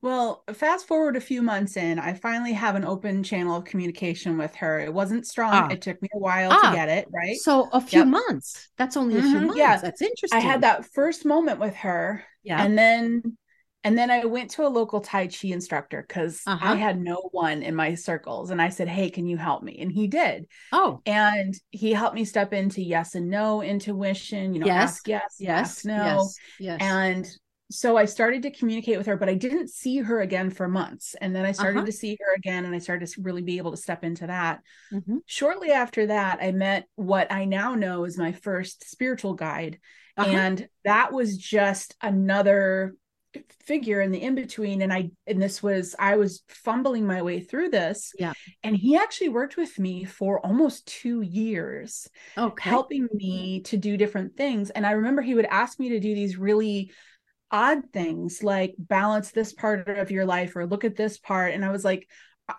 Well, 0.05 0.43
fast 0.53 0.87
forward 0.87 1.17
a 1.17 1.19
few 1.19 1.41
months 1.41 1.77
in, 1.77 1.97
I 1.97 2.13
finally 2.13 2.53
have 2.53 2.75
an 2.75 2.85
open 2.85 3.23
channel 3.23 3.55
of 3.55 3.65
communication 3.65 4.37
with 4.37 4.53
her. 4.53 4.79
It 4.79 4.93
wasn't 4.93 5.25
strong. 5.25 5.51
Ah. 5.51 5.67
It 5.69 5.81
took 5.81 5.99
me 5.99 6.09
a 6.13 6.19
while 6.19 6.51
ah. 6.51 6.69
to 6.69 6.75
get 6.75 6.89
it, 6.89 7.07
right? 7.11 7.35
So 7.37 7.69
a 7.73 7.81
few 7.81 8.01
yep. 8.01 8.09
months. 8.09 8.69
That's 8.77 8.97
only 8.97 9.15
a 9.15 9.17
mm-hmm. 9.17 9.29
few 9.31 9.39
months. 9.39 9.57
Yeah. 9.57 9.77
That's 9.77 10.03
interesting. 10.03 10.37
I 10.37 10.43
had 10.43 10.61
that 10.61 10.85
first 10.93 11.25
moment 11.25 11.59
with 11.59 11.73
her. 11.77 12.23
Yeah. 12.43 12.63
And 12.63 12.77
then 12.77 13.35
and 13.83 13.97
then 13.97 14.11
I 14.11 14.25
went 14.25 14.51
to 14.51 14.67
a 14.67 14.69
local 14.69 15.01
Tai 15.01 15.25
Chi 15.25 15.47
instructor 15.47 16.05
because 16.07 16.41
uh-huh. 16.45 16.73
I 16.73 16.75
had 16.75 17.01
no 17.01 17.29
one 17.31 17.63
in 17.63 17.73
my 17.73 17.95
circles. 17.95 18.51
And 18.51 18.61
I 18.61 18.69
said, 18.69 18.87
Hey, 18.87 19.09
can 19.09 19.25
you 19.25 19.37
help 19.37 19.63
me? 19.63 19.77
And 19.79 19.91
he 19.91 20.05
did. 20.05 20.45
Oh. 20.71 21.01
And 21.07 21.55
he 21.71 21.93
helped 21.93 22.15
me 22.15 22.25
step 22.25 22.53
into 22.53 22.83
yes 22.83 23.15
and 23.15 23.29
no 23.29 23.63
intuition, 23.63 24.53
you 24.53 24.59
know, 24.59 24.67
yes. 24.67 24.83
ask 24.83 25.07
yes, 25.07 25.35
yes, 25.39 25.49
ask 25.49 25.85
no. 25.85 25.93
Yes, 25.95 26.37
yes. 26.59 26.77
And 26.79 27.27
so 27.75 27.97
I 27.97 28.05
started 28.05 28.43
to 28.43 28.51
communicate 28.51 28.97
with 28.97 29.07
her, 29.07 29.17
but 29.17 29.27
I 29.27 29.33
didn't 29.33 29.69
see 29.69 29.97
her 29.97 30.21
again 30.21 30.49
for 30.49 30.67
months. 30.67 31.15
And 31.19 31.35
then 31.35 31.45
I 31.45 31.51
started 31.51 31.79
uh-huh. 31.79 31.87
to 31.87 31.91
see 31.91 32.17
her 32.19 32.35
again 32.35 32.65
and 32.65 32.73
I 32.73 32.79
started 32.79 33.07
to 33.09 33.21
really 33.21 33.41
be 33.41 33.57
able 33.57 33.71
to 33.71 33.77
step 33.77 34.03
into 34.03 34.27
that. 34.27 34.61
Mm-hmm. 34.93 35.17
Shortly 35.25 35.71
after 35.71 36.07
that, 36.07 36.39
I 36.41 36.51
met 36.51 36.87
what 36.95 37.31
I 37.31 37.45
now 37.45 37.75
know 37.75 38.05
is 38.05 38.17
my 38.17 38.31
first 38.31 38.89
spiritual 38.89 39.33
guide. 39.33 39.79
Uh-huh. 40.17 40.29
And 40.29 40.69
that 40.85 41.11
was 41.11 41.37
just 41.37 41.95
another 42.01 42.95
figure 43.65 43.99
in 43.99 44.11
the 44.11 44.21
in 44.21 44.33
between 44.33 44.81
and 44.81 44.93
i 44.93 45.09
and 45.27 45.41
this 45.41 45.61
was 45.61 45.93
i 45.99 46.15
was 46.15 46.43
fumbling 46.47 47.05
my 47.05 47.21
way 47.21 47.41
through 47.41 47.67
this 47.67 48.13
yeah 48.17 48.31
and 48.63 48.77
he 48.77 48.95
actually 48.95 49.27
worked 49.27 49.57
with 49.57 49.77
me 49.77 50.05
for 50.05 50.39
almost 50.45 50.87
two 50.87 51.19
years 51.21 52.07
okay 52.37 52.69
helping 52.69 53.09
me 53.13 53.59
to 53.59 53.75
do 53.75 53.97
different 53.97 54.37
things 54.37 54.69
and 54.69 54.85
i 54.85 54.91
remember 54.91 55.21
he 55.21 55.35
would 55.35 55.45
ask 55.47 55.77
me 55.81 55.89
to 55.89 55.99
do 55.99 56.15
these 56.15 56.37
really 56.37 56.89
odd 57.51 57.79
things 57.93 58.43
like 58.43 58.73
balance 58.77 59.31
this 59.31 59.53
part 59.53 59.87
of 59.87 60.11
your 60.11 60.25
life 60.25 60.55
or 60.55 60.65
look 60.65 60.83
at 60.83 60.95
this 60.95 61.17
part 61.17 61.53
and 61.53 61.63
i 61.63 61.71
was 61.71 61.85
like 61.85 62.07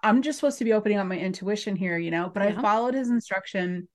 i'm 0.03 0.23
just 0.23 0.39
supposed 0.39 0.59
to 0.59 0.65
be 0.65 0.73
opening 0.73 0.99
up 0.99 1.07
my 1.07 1.19
intuition 1.19 1.77
here 1.77 1.99
you 1.99 2.11
know 2.11 2.31
but 2.33 2.43
yeah. 2.43 2.59
i 2.59 2.63
followed 2.63 2.95
his 2.95 3.11
instruction 3.11 3.89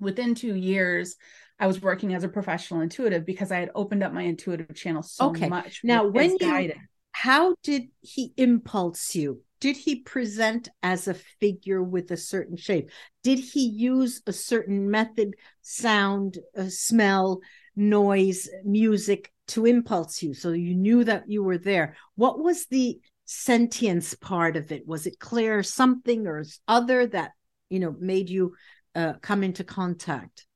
within 0.00 0.34
two 0.34 0.54
years 0.54 1.16
I 1.58 1.66
was 1.66 1.80
working 1.80 2.14
as 2.14 2.24
a 2.24 2.28
professional 2.28 2.80
intuitive 2.80 3.24
because 3.24 3.52
I 3.52 3.60
had 3.60 3.70
opened 3.74 4.02
up 4.02 4.12
my 4.12 4.22
intuitive 4.22 4.74
channel 4.74 5.02
so 5.02 5.30
okay. 5.30 5.48
much. 5.48 5.80
Now, 5.84 6.06
when 6.06 6.32
you, 6.32 6.38
guided. 6.38 6.76
how 7.12 7.54
did 7.62 7.84
he 8.00 8.32
impulse 8.36 9.14
you? 9.14 9.42
Did 9.60 9.76
he 9.76 10.02
present 10.02 10.68
as 10.82 11.08
a 11.08 11.14
figure 11.14 11.82
with 11.82 12.10
a 12.10 12.16
certain 12.16 12.56
shape? 12.56 12.90
Did 13.22 13.38
he 13.38 13.66
use 13.66 14.20
a 14.26 14.32
certain 14.32 14.90
method, 14.90 15.34
sound, 15.62 16.38
uh, 16.58 16.68
smell, 16.68 17.40
noise, 17.76 18.48
music 18.64 19.32
to 19.48 19.66
impulse 19.66 20.22
you 20.22 20.34
so 20.34 20.52
you 20.52 20.74
knew 20.74 21.04
that 21.04 21.28
you 21.28 21.42
were 21.42 21.58
there? 21.58 21.96
What 22.14 22.38
was 22.38 22.66
the 22.66 22.98
sentience 23.24 24.14
part 24.14 24.56
of 24.56 24.72
it? 24.72 24.86
Was 24.86 25.06
it 25.06 25.18
clear 25.18 25.62
something 25.62 26.26
or 26.26 26.44
other 26.68 27.06
that, 27.08 27.32
you 27.68 27.80
know, 27.80 27.94
made 27.98 28.30
you 28.30 28.54
uh, 28.94 29.14
come 29.20 29.42
into 29.42 29.64
contact? 29.64 30.46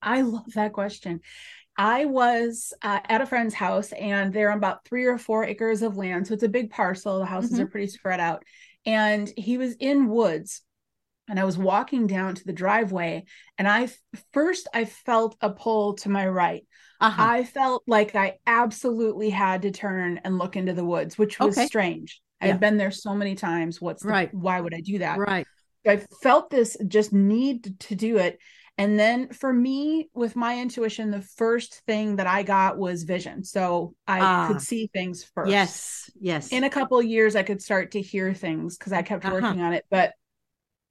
I 0.00 0.22
love 0.22 0.52
that 0.54 0.72
question. 0.72 1.20
I 1.76 2.04
was 2.04 2.74
uh, 2.82 3.00
at 3.08 3.22
a 3.22 3.26
friend's 3.26 3.54
house 3.54 3.92
and 3.92 4.32
they're 4.32 4.50
on 4.50 4.58
about 4.58 4.84
three 4.84 5.06
or 5.06 5.16
four 5.16 5.44
acres 5.44 5.82
of 5.82 5.96
land. 5.96 6.26
So 6.26 6.34
it's 6.34 6.42
a 6.42 6.48
big 6.48 6.70
parcel. 6.70 7.18
The 7.18 7.24
houses 7.24 7.52
mm-hmm. 7.52 7.62
are 7.62 7.66
pretty 7.66 7.86
spread 7.86 8.20
out. 8.20 8.44
And 8.84 9.32
he 9.36 9.58
was 9.58 9.74
in 9.74 10.08
woods 10.08 10.62
and 11.28 11.38
I 11.38 11.44
was 11.44 11.56
walking 11.56 12.06
down 12.06 12.34
to 12.34 12.44
the 12.44 12.52
driveway 12.52 13.24
and 13.58 13.68
I 13.68 13.88
first 14.32 14.68
I 14.74 14.84
felt 14.84 15.36
a 15.40 15.50
pull 15.50 15.94
to 15.94 16.08
my 16.08 16.26
right. 16.26 16.66
Uh-huh. 17.00 17.22
I 17.22 17.44
felt 17.44 17.82
like 17.86 18.14
I 18.14 18.34
absolutely 18.46 19.30
had 19.30 19.62
to 19.62 19.70
turn 19.70 20.20
and 20.24 20.38
look 20.38 20.56
into 20.56 20.72
the 20.72 20.84
woods, 20.84 21.18
which 21.18 21.38
was 21.40 21.58
okay. 21.58 21.66
strange. 21.66 22.20
Yeah. 22.40 22.50
I've 22.50 22.60
been 22.60 22.76
there 22.76 22.90
so 22.90 23.14
many 23.14 23.34
times. 23.34 23.80
What's 23.80 24.02
the, 24.02 24.08
right? 24.08 24.32
Why 24.32 24.60
would 24.60 24.74
I 24.74 24.80
do 24.80 24.98
that? 24.98 25.18
Right. 25.18 25.46
I 25.86 26.04
felt 26.22 26.50
this 26.50 26.76
just 26.86 27.12
need 27.12 27.80
to 27.80 27.94
do 27.96 28.18
it. 28.18 28.38
And 28.78 28.98
then 28.98 29.28
for 29.28 29.52
me, 29.52 30.08
with 30.14 30.34
my 30.34 30.58
intuition, 30.58 31.10
the 31.10 31.22
first 31.22 31.82
thing 31.86 32.16
that 32.16 32.26
I 32.26 32.42
got 32.42 32.78
was 32.78 33.02
vision. 33.02 33.44
So 33.44 33.94
I 34.06 34.20
ah, 34.20 34.48
could 34.48 34.62
see 34.62 34.88
things 34.92 35.24
first. 35.34 35.50
Yes. 35.50 36.10
Yes. 36.18 36.48
In 36.52 36.64
a 36.64 36.70
couple 36.70 36.98
of 36.98 37.04
years, 37.04 37.36
I 37.36 37.42
could 37.42 37.60
start 37.60 37.92
to 37.92 38.00
hear 38.00 38.32
things 38.32 38.78
because 38.78 38.92
I 38.92 39.02
kept 39.02 39.24
uh-huh. 39.24 39.34
working 39.34 39.60
on 39.60 39.74
it. 39.74 39.84
But 39.90 40.14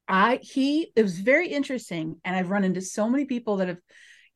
I, 0.08 0.38
he, 0.42 0.92
it 0.94 1.02
was 1.02 1.18
very 1.18 1.48
interesting. 1.48 2.20
And 2.24 2.36
I've 2.36 2.50
run 2.50 2.64
into 2.64 2.80
so 2.80 3.08
many 3.08 3.24
people 3.24 3.56
that 3.58 3.68
have, 3.68 3.78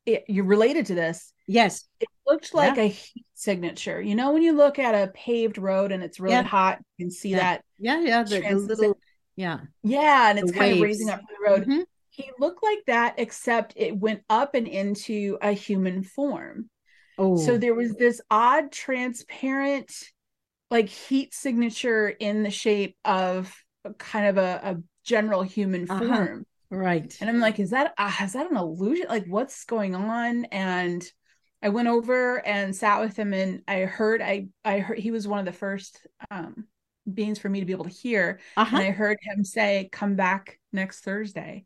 it, 0.04 0.24
you're 0.28 0.44
related 0.44 0.86
to 0.86 0.94
this. 0.94 1.32
Yes. 1.46 1.86
It 2.00 2.08
looked 2.26 2.54
like 2.54 2.76
yeah. 2.76 2.84
a 2.84 2.88
heat 2.88 3.26
signature. 3.34 4.00
You 4.00 4.14
know, 4.14 4.32
when 4.32 4.42
you 4.42 4.52
look 4.52 4.78
at 4.78 4.94
a 4.94 5.12
paved 5.12 5.58
road 5.58 5.92
and 5.92 6.02
it's 6.02 6.20
really 6.20 6.34
yeah. 6.34 6.42
hot, 6.42 6.78
you 6.96 7.06
can 7.06 7.10
see 7.10 7.30
yeah. 7.30 7.38
that. 7.38 7.64
Yeah. 7.78 8.00
Yeah. 8.00 8.22
The, 8.22 8.40
the 8.40 8.76
little, 8.76 8.98
yeah. 9.36 9.60
Yeah. 9.82 10.30
And 10.30 10.38
it's 10.38 10.52
kind 10.52 10.74
of 10.74 10.80
raising 10.80 11.10
up 11.10 11.20
the 11.20 11.50
road. 11.50 11.62
Mm-hmm 11.62 11.82
he 12.16 12.30
looked 12.38 12.62
like 12.62 12.82
that, 12.86 13.14
except 13.18 13.74
it 13.76 13.94
went 13.96 14.22
up 14.30 14.54
and 14.54 14.66
into 14.66 15.36
a 15.42 15.52
human 15.52 16.02
form. 16.02 16.70
Oh. 17.18 17.36
So 17.36 17.58
there 17.58 17.74
was 17.74 17.94
this 17.94 18.22
odd, 18.30 18.72
transparent, 18.72 19.92
like 20.70 20.88
heat 20.88 21.34
signature 21.34 22.08
in 22.08 22.42
the 22.42 22.50
shape 22.50 22.96
of 23.04 23.54
kind 23.98 24.26
of 24.28 24.38
a, 24.38 24.60
a 24.62 24.76
general 25.06 25.42
human 25.42 25.90
uh-huh. 25.90 26.06
form. 26.06 26.46
Right. 26.68 27.16
And 27.20 27.30
I'm 27.30 27.38
like, 27.38 27.60
is 27.60 27.70
that 27.70 27.94
uh, 27.96 28.12
is 28.22 28.32
that 28.34 28.50
an 28.50 28.56
illusion? 28.56 29.06
Like, 29.08 29.26
what's 29.26 29.64
going 29.64 29.94
on? 29.94 30.46
And 30.46 31.02
I 31.62 31.68
went 31.70 31.88
over 31.88 32.44
and 32.46 32.74
sat 32.74 33.00
with 33.00 33.16
him, 33.16 33.32
and 33.32 33.62
I 33.66 33.80
heard 33.80 34.20
I 34.20 34.48
I 34.64 34.80
heard 34.80 34.98
he 34.98 35.12
was 35.12 35.28
one 35.28 35.38
of 35.38 35.46
the 35.46 35.52
first 35.52 36.06
um, 36.30 36.66
beings 37.12 37.38
for 37.38 37.48
me 37.48 37.60
to 37.60 37.66
be 37.66 37.72
able 37.72 37.84
to 37.84 37.90
hear, 37.90 38.40
uh-huh. 38.56 38.76
and 38.76 38.84
I 38.84 38.90
heard 38.90 39.16
him 39.22 39.44
say, 39.44 39.88
"Come 39.92 40.16
back 40.16 40.58
next 40.72 41.00
Thursday." 41.00 41.64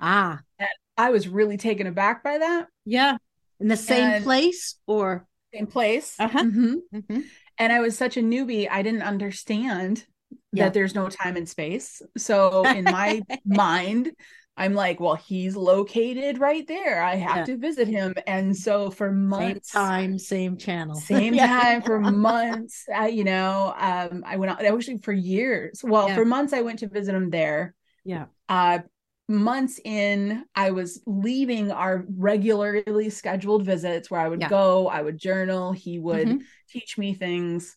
Ah. 0.00 0.40
And 0.58 0.68
I 0.98 1.10
was 1.10 1.28
really 1.28 1.56
taken 1.56 1.86
aback 1.86 2.24
by 2.24 2.38
that. 2.38 2.66
Yeah. 2.84 3.16
In 3.60 3.68
the 3.68 3.76
same 3.76 4.04
and 4.04 4.24
place 4.24 4.76
or 4.86 5.26
same 5.54 5.68
place. 5.68 6.16
Uh-huh. 6.18 6.42
Mm-hmm. 6.42 6.74
Mm-hmm. 6.92 7.20
And 7.58 7.72
I 7.72 7.78
was 7.80 7.96
such 7.96 8.16
a 8.16 8.22
newbie, 8.22 8.68
I 8.68 8.82
didn't 8.82 9.02
understand 9.02 10.04
yeah. 10.52 10.64
that 10.64 10.74
there's 10.74 10.94
no 10.94 11.08
time 11.08 11.36
and 11.36 11.48
space. 11.48 12.02
So 12.16 12.64
in 12.64 12.84
my 12.84 13.22
mind, 13.44 14.12
I'm 14.56 14.74
like, 14.74 15.00
well, 15.00 15.14
he's 15.14 15.56
located 15.56 16.38
right 16.38 16.66
there. 16.68 17.02
I 17.02 17.14
have 17.14 17.36
yeah. 17.38 17.44
to 17.44 17.56
visit 17.56 17.88
him. 17.88 18.14
And 18.26 18.54
so 18.54 18.90
for 18.90 19.10
months, 19.10 19.72
same 19.72 19.82
time, 19.82 20.18
same 20.18 20.56
channel, 20.58 20.94
same 20.96 21.36
time 21.36 21.80
for 21.82 21.98
months, 22.12 22.84
uh, 22.94 23.04
you 23.04 23.24
know, 23.24 23.74
um, 23.78 24.22
I 24.26 24.36
went 24.36 24.52
out 24.52 24.62
actually 24.62 24.98
for 24.98 25.12
years. 25.12 25.80
Well, 25.82 26.08
yeah. 26.08 26.14
for 26.14 26.24
months, 26.24 26.52
I 26.52 26.60
went 26.60 26.80
to 26.80 26.88
visit 26.88 27.14
him 27.14 27.30
there. 27.30 27.74
Yeah. 28.04 28.26
Uh, 28.48 28.80
months 29.26 29.80
in, 29.82 30.44
I 30.54 30.72
was 30.72 31.02
leaving 31.06 31.72
our 31.72 32.04
regularly 32.16 33.08
scheduled 33.08 33.64
visits 33.64 34.10
where 34.10 34.20
I 34.20 34.28
would 34.28 34.42
yeah. 34.42 34.50
go, 34.50 34.86
I 34.86 35.00
would 35.00 35.16
journal, 35.16 35.72
he 35.72 35.98
would 35.98 36.28
mm-hmm. 36.28 36.44
teach 36.68 36.98
me 36.98 37.14
things. 37.14 37.76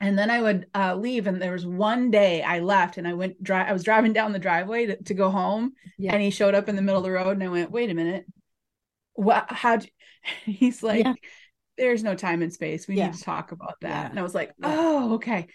And 0.00 0.18
then 0.18 0.30
I 0.30 0.40
would 0.40 0.66
uh, 0.74 0.94
leave. 0.94 1.26
And 1.26 1.42
there 1.42 1.52
was 1.52 1.66
one 1.66 2.10
day 2.10 2.42
I 2.42 2.60
left 2.60 2.98
and 2.98 3.08
I 3.08 3.14
went 3.14 3.42
drive. 3.42 3.68
I 3.68 3.72
was 3.72 3.82
driving 3.82 4.12
down 4.12 4.32
the 4.32 4.38
driveway 4.38 4.86
to, 4.86 5.02
to 5.04 5.14
go 5.14 5.30
home. 5.30 5.72
Yeah. 5.98 6.12
And 6.12 6.22
he 6.22 6.30
showed 6.30 6.54
up 6.54 6.68
in 6.68 6.76
the 6.76 6.82
middle 6.82 7.00
of 7.00 7.04
the 7.04 7.10
road. 7.10 7.32
And 7.32 7.42
I 7.42 7.48
went, 7.48 7.70
wait 7.70 7.90
a 7.90 7.94
minute. 7.94 8.26
What? 9.14 9.50
How'd? 9.50 9.88
He's 10.44 10.82
like, 10.82 11.04
yeah. 11.04 11.14
there's 11.76 12.04
no 12.04 12.14
time 12.14 12.42
and 12.42 12.52
space. 12.52 12.86
We 12.86 12.94
need 12.94 13.12
to 13.12 13.22
talk 13.22 13.52
about 13.52 13.76
that. 13.80 14.10
And 14.10 14.18
I 14.18 14.22
was 14.22 14.34
like, 14.34 14.52
oh, 14.62 15.14
okay. 15.14 15.48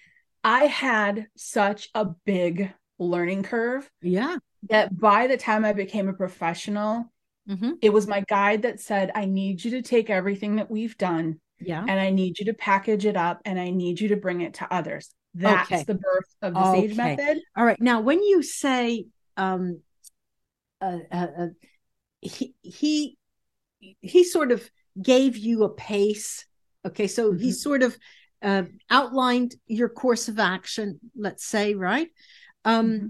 I 0.44 0.66
had 0.66 1.28
such 1.38 1.90
a 1.96 2.06
big 2.26 2.74
learning 3.00 3.44
curve. 3.44 3.90
Yeah 4.02 4.38
that 4.70 4.98
by 4.98 5.28
the 5.28 5.38
time 5.38 5.66
I 5.66 5.74
became 5.74 6.08
a 6.08 6.14
professional, 6.14 7.12
mm-hmm. 7.50 7.74
it 7.82 7.92
was 7.92 8.08
my 8.08 8.22
guide 8.22 8.64
that 8.64 8.80
said, 8.80 9.12
I 9.14 9.26
need 9.26 9.64
you 9.64 9.72
to 9.72 9.82
take 9.82 10.10
everything 10.10 10.58
that 10.58 10.72
we've 10.72 10.98
done. 10.98 11.40
Yeah. 11.66 11.82
And 11.88 12.00
I 12.00 12.10
need 12.10 12.40
you 12.40 12.46
to 12.46 12.54
package 12.54 13.06
it 13.06 13.18
up 13.18 13.42
and 13.46 13.60
I 13.60 13.70
need 13.70 14.00
you 14.00 14.10
to 14.10 14.16
bring 14.16 14.42
it 14.42 14.56
to 14.56 14.74
others. 14.74 15.14
That's 15.34 15.72
okay. 15.72 15.84
the 15.84 15.96
birth 15.96 16.36
of 16.42 16.54
the 16.54 16.60
okay. 16.60 16.88
sage 16.88 16.98
method. 16.98 17.42
All 17.56 17.66
right. 17.66 17.80
Now, 17.82 18.02
when 18.02 18.22
you 18.22 18.44
say 18.44 19.06
um 19.38 19.82
uh, 20.82 21.00
uh, 21.12 21.28
uh, 21.38 21.48
he 22.22 22.54
he 22.62 23.18
he 24.02 24.24
sort 24.24 24.52
of 24.52 24.70
gave 25.02 25.38
you 25.38 25.64
a 25.64 25.70
pace. 25.70 26.46
Okay, 26.86 27.08
so 27.08 27.32
mm-hmm. 27.32 27.42
he 27.42 27.52
sort 27.52 27.84
of 27.84 27.98
uh, 28.42 28.64
outlined 28.90 29.56
your 29.68 29.90
course 29.90 30.28
of 30.28 30.40
action. 30.40 31.00
Let's 31.16 31.46
say, 31.46 31.74
right? 31.74 32.10
Um, 32.66 32.92
mm-hmm 32.92 33.08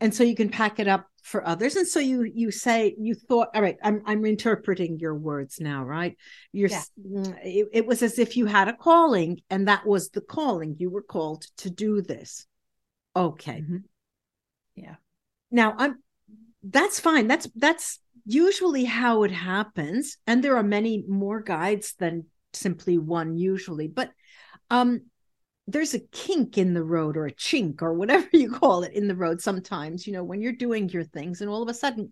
and 0.00 0.14
so 0.14 0.24
you 0.24 0.34
can 0.34 0.48
pack 0.48 0.78
it 0.78 0.88
up 0.88 1.06
for 1.22 1.46
others. 1.46 1.76
And 1.76 1.86
so 1.86 2.00
you 2.00 2.22
you 2.22 2.50
say 2.50 2.94
you 2.98 3.14
thought 3.14 3.48
all 3.54 3.62
right 3.62 3.76
i'm 3.82 4.02
i'm 4.06 4.24
interpreting 4.24 4.98
your 4.98 5.14
words 5.14 5.60
now 5.60 5.84
right? 5.84 6.16
You're 6.52 6.70
yeah. 6.70 6.82
Mm, 7.06 7.38
it, 7.44 7.68
it, 7.72 7.86
was 7.86 8.02
as 8.02 8.18
if 8.18 8.36
you 8.36 8.46
had 8.46 8.68
a 8.68 8.76
calling 8.76 9.40
and 9.50 9.68
that 9.68 9.86
was 9.86 10.10
the 10.10 10.20
calling. 10.20 10.76
You 10.78 10.90
were 10.90 11.02
called 11.02 11.44
to 11.58 11.70
do 11.70 12.02
this. 12.02 12.46
Okay. 13.14 13.60
Mm-hmm. 13.60 13.76
yeah. 14.76 14.94
Now 15.50 15.74
i'm 15.78 16.02
that's 16.62 17.00
fine. 17.00 17.26
That's 17.26 17.48
that's 17.54 18.00
usually 18.26 18.84
how 18.84 19.22
it 19.24 19.32
happens. 19.32 20.16
And 20.26 20.42
there 20.42 20.56
are 20.56 20.62
many 20.62 21.04
more 21.08 21.40
guides 21.40 21.94
than 21.98 22.26
simply 22.52 22.98
one 22.98 23.36
usually. 23.36 23.88
But 23.88 24.10
um 24.70 25.02
there's 25.72 25.94
a 25.94 26.00
kink 26.12 26.58
in 26.58 26.74
the 26.74 26.82
road 26.82 27.16
or 27.16 27.26
a 27.26 27.32
chink 27.32 27.82
or 27.82 27.94
whatever 27.94 28.28
you 28.32 28.50
call 28.50 28.82
it 28.82 28.92
in 28.92 29.08
the 29.08 29.16
road 29.16 29.40
sometimes 29.40 30.06
you 30.06 30.12
know 30.12 30.24
when 30.24 30.40
you're 30.40 30.52
doing 30.52 30.88
your 30.88 31.04
things 31.04 31.40
and 31.40 31.50
all 31.50 31.62
of 31.62 31.68
a 31.68 31.74
sudden 31.74 32.10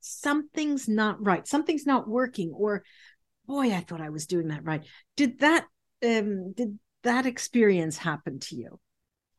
something's 0.00 0.88
not 0.88 1.24
right 1.24 1.46
something's 1.48 1.86
not 1.86 2.08
working 2.08 2.52
or 2.52 2.82
boy 3.46 3.72
i 3.72 3.80
thought 3.80 4.00
i 4.00 4.10
was 4.10 4.26
doing 4.26 4.48
that 4.48 4.64
right 4.64 4.84
did 5.16 5.38
that 5.40 5.66
um 6.04 6.52
did 6.52 6.78
that 7.02 7.26
experience 7.26 7.96
happen 7.96 8.38
to 8.38 8.56
you 8.56 8.78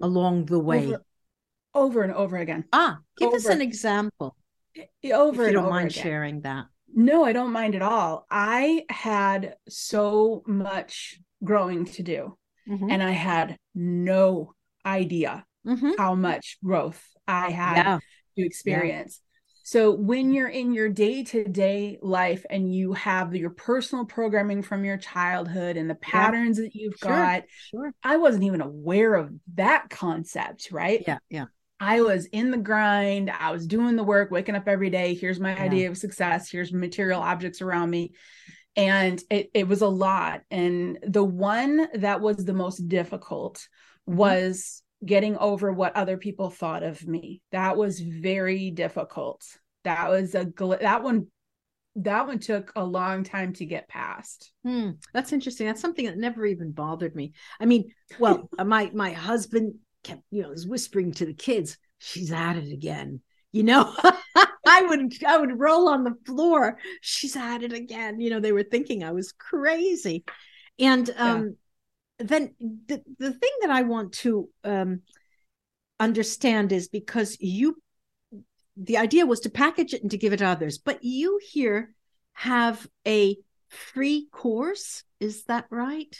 along 0.01 0.45
the 0.45 0.59
way 0.59 0.87
over, 0.87 1.05
over 1.73 2.01
and 2.03 2.13
over 2.13 2.37
again 2.37 2.65
ah 2.73 2.97
give 3.17 3.27
over. 3.27 3.37
us 3.37 3.45
an 3.45 3.61
example 3.61 4.35
over 5.13 5.43
if 5.43 5.47
you 5.47 5.53
don't 5.53 5.69
mind 5.69 5.91
again. 5.91 6.03
sharing 6.03 6.41
that 6.41 6.65
no 6.93 7.23
i 7.23 7.33
don't 7.33 7.51
mind 7.51 7.75
at 7.75 7.81
all 7.81 8.25
i 8.29 8.83
had 8.89 9.55
so 9.67 10.43
much 10.45 11.19
growing 11.43 11.85
to 11.85 12.03
do. 12.03 12.37
Mm-hmm. 12.69 12.89
And 12.89 13.01
I 13.01 13.11
had 13.11 13.57
no 13.73 14.53
idea 14.85 15.45
mm-hmm. 15.65 15.91
how 15.97 16.15
much 16.15 16.57
growth 16.63 17.01
I 17.27 17.49
had 17.51 17.77
yeah. 17.77 17.99
to 18.37 18.45
experience. 18.45 19.19
Yeah. 19.21 19.23
So 19.63 19.91
when 19.91 20.31
you're 20.31 20.47
in 20.47 20.73
your 20.73 20.87
day-to-day 20.87 21.99
life 22.01 22.45
and 22.49 22.73
you 22.73 22.93
have 22.93 23.35
your 23.35 23.49
personal 23.49 24.05
programming 24.05 24.61
from 24.61 24.85
your 24.85 24.95
childhood 24.95 25.75
and 25.75 25.89
the 25.89 25.95
patterns 25.95 26.57
yeah. 26.57 26.63
that 26.63 26.75
you've 26.75 26.95
sure. 26.95 27.09
got, 27.09 27.43
sure. 27.71 27.93
I 28.01 28.15
wasn't 28.15 28.45
even 28.45 28.61
aware 28.61 29.15
of 29.15 29.29
that 29.55 29.89
concept, 29.89 30.69
right? 30.71 31.03
Yeah, 31.05 31.17
yeah. 31.29 31.45
I 31.81 31.99
was 31.99 32.27
in 32.27 32.49
the 32.49 32.57
grind. 32.57 33.29
I 33.29 33.51
was 33.51 33.67
doing 33.67 33.97
the 33.97 34.03
work, 34.03 34.31
waking 34.31 34.55
up 34.55 34.69
every 34.69 34.89
day. 34.89 35.13
Here's 35.13 35.39
my 35.39 35.53
yeah. 35.53 35.63
idea 35.63 35.89
of 35.89 35.97
success. 35.97 36.49
Here's 36.49 36.71
material 36.71 37.21
objects 37.21 37.61
around 37.61 37.89
me. 37.89 38.13
And 38.77 39.21
it, 39.29 39.49
it 39.53 39.67
was 39.67 39.81
a 39.81 39.87
lot. 39.87 40.41
And 40.51 40.99
the 41.05 41.23
one 41.23 41.87
that 41.95 42.21
was 42.21 42.45
the 42.45 42.53
most 42.53 42.87
difficult 42.87 43.67
mm-hmm. 44.07 44.17
was 44.17 44.83
getting 45.05 45.37
over 45.37 45.71
what 45.71 45.95
other 45.95 46.17
people 46.17 46.49
thought 46.49 46.83
of 46.83 47.05
me. 47.07 47.41
That 47.51 47.77
was 47.77 47.99
very 47.99 48.71
difficult. 48.71 49.43
That 49.83 50.09
was 50.09 50.35
a 50.35 50.51
that 50.81 51.03
one 51.03 51.27
that 51.97 52.27
one 52.27 52.39
took 52.39 52.71
a 52.75 52.83
long 52.83 53.23
time 53.23 53.53
to 53.53 53.65
get 53.65 53.87
past. 53.87 54.51
Hmm, 54.63 54.91
that's 55.13 55.33
interesting. 55.33 55.65
That's 55.65 55.81
something 55.81 56.05
that 56.05 56.17
never 56.17 56.45
even 56.45 56.71
bothered 56.71 57.15
me. 57.15 57.33
I 57.59 57.65
mean, 57.65 57.91
well, 58.19 58.49
my 58.65 58.91
my 58.93 59.11
husband 59.11 59.75
kept, 60.03 60.21
you 60.31 60.43
know, 60.43 60.49
was 60.49 60.67
whispering 60.67 61.11
to 61.13 61.25
the 61.25 61.33
kids, 61.33 61.77
"She's 61.97 62.31
at 62.31 62.57
it 62.57 62.71
again." 62.71 63.21
You 63.51 63.63
know, 63.63 63.93
I 64.67 64.81
would 64.83 65.23
I 65.25 65.37
would 65.37 65.59
roll 65.59 65.89
on 65.89 66.03
the 66.03 66.15
floor. 66.25 66.77
She's 67.01 67.35
at 67.35 67.63
it 67.63 67.73
again. 67.73 68.19
You 68.19 68.29
know, 68.29 68.39
they 68.39 68.51
were 68.51 68.63
thinking 68.63 69.03
I 69.03 69.11
was 69.11 69.31
crazy, 69.31 70.25
and 70.77 71.09
um, 71.17 71.55
then 72.19 72.53
the, 72.59 73.01
the 73.19 73.31
thing 73.31 73.51
that 73.61 73.69
I 73.69 73.83
want 73.83 74.13
to 74.13 74.49
um, 74.63 75.01
understand 75.99 76.71
is 76.71 76.87
because 76.87 77.37
you, 77.39 77.81
the 78.75 78.97
idea 78.97 79.25
was 79.25 79.41
to 79.41 79.49
package 79.49 79.93
it 79.93 80.01
and 80.01 80.11
to 80.11 80.17
give 80.17 80.33
it 80.33 80.37
to 80.37 80.45
others, 80.45 80.77
but 80.77 81.03
you 81.03 81.39
here 81.51 81.93
have 82.33 82.87
a 83.07 83.37
free 83.69 84.27
course. 84.31 85.03
Is 85.19 85.45
that 85.45 85.65
right? 85.69 86.15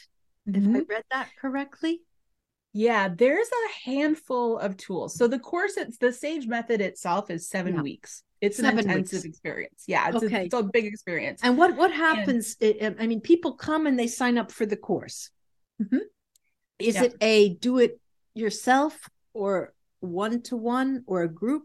Mm-hmm. 0.49 0.75
If 0.75 0.81
I 0.81 0.93
read 0.93 1.03
that 1.11 1.29
correctly? 1.39 2.01
Yeah, 2.73 3.09
there's 3.09 3.47
a 3.47 3.89
handful 3.89 4.59
of 4.59 4.77
tools. 4.77 5.15
So 5.15 5.27
the 5.27 5.39
course, 5.39 5.77
it's 5.77 5.97
the 5.97 6.13
Sage 6.13 6.47
method 6.47 6.81
itself 6.81 7.31
is 7.31 7.49
seven 7.49 7.75
yeah. 7.75 7.81
weeks. 7.81 8.23
It's 8.39 8.57
Seven 8.57 8.79
an 8.79 8.91
intensive 8.91 9.23
weeks. 9.23 9.25
experience. 9.25 9.83
Yeah, 9.87 10.09
it's, 10.09 10.23
okay. 10.23 10.41
a, 10.41 10.45
it's 10.45 10.53
a 10.53 10.61
big 10.61 10.85
experience. 10.85 11.41
And 11.41 11.57
what 11.57 11.75
what 11.75 11.91
happens? 11.91 12.55
And, 12.61 12.95
I 12.99 13.07
mean, 13.07 13.19
people 13.19 13.53
come 13.53 13.87
and 13.87 13.97
they 13.97 14.05
sign 14.05 14.37
up 14.37 14.51
for 14.51 14.67
the 14.67 14.77
course. 14.77 15.31
Mm-hmm. 15.81 16.05
Is 16.77 16.95
yeah. 16.95 17.03
it 17.05 17.15
a 17.19 17.49
do 17.55 17.79
it 17.79 17.99
yourself 18.35 19.09
or 19.33 19.73
one 20.01 20.43
to 20.43 20.55
one 20.55 21.03
or 21.07 21.23
a 21.23 21.27
group? 21.27 21.63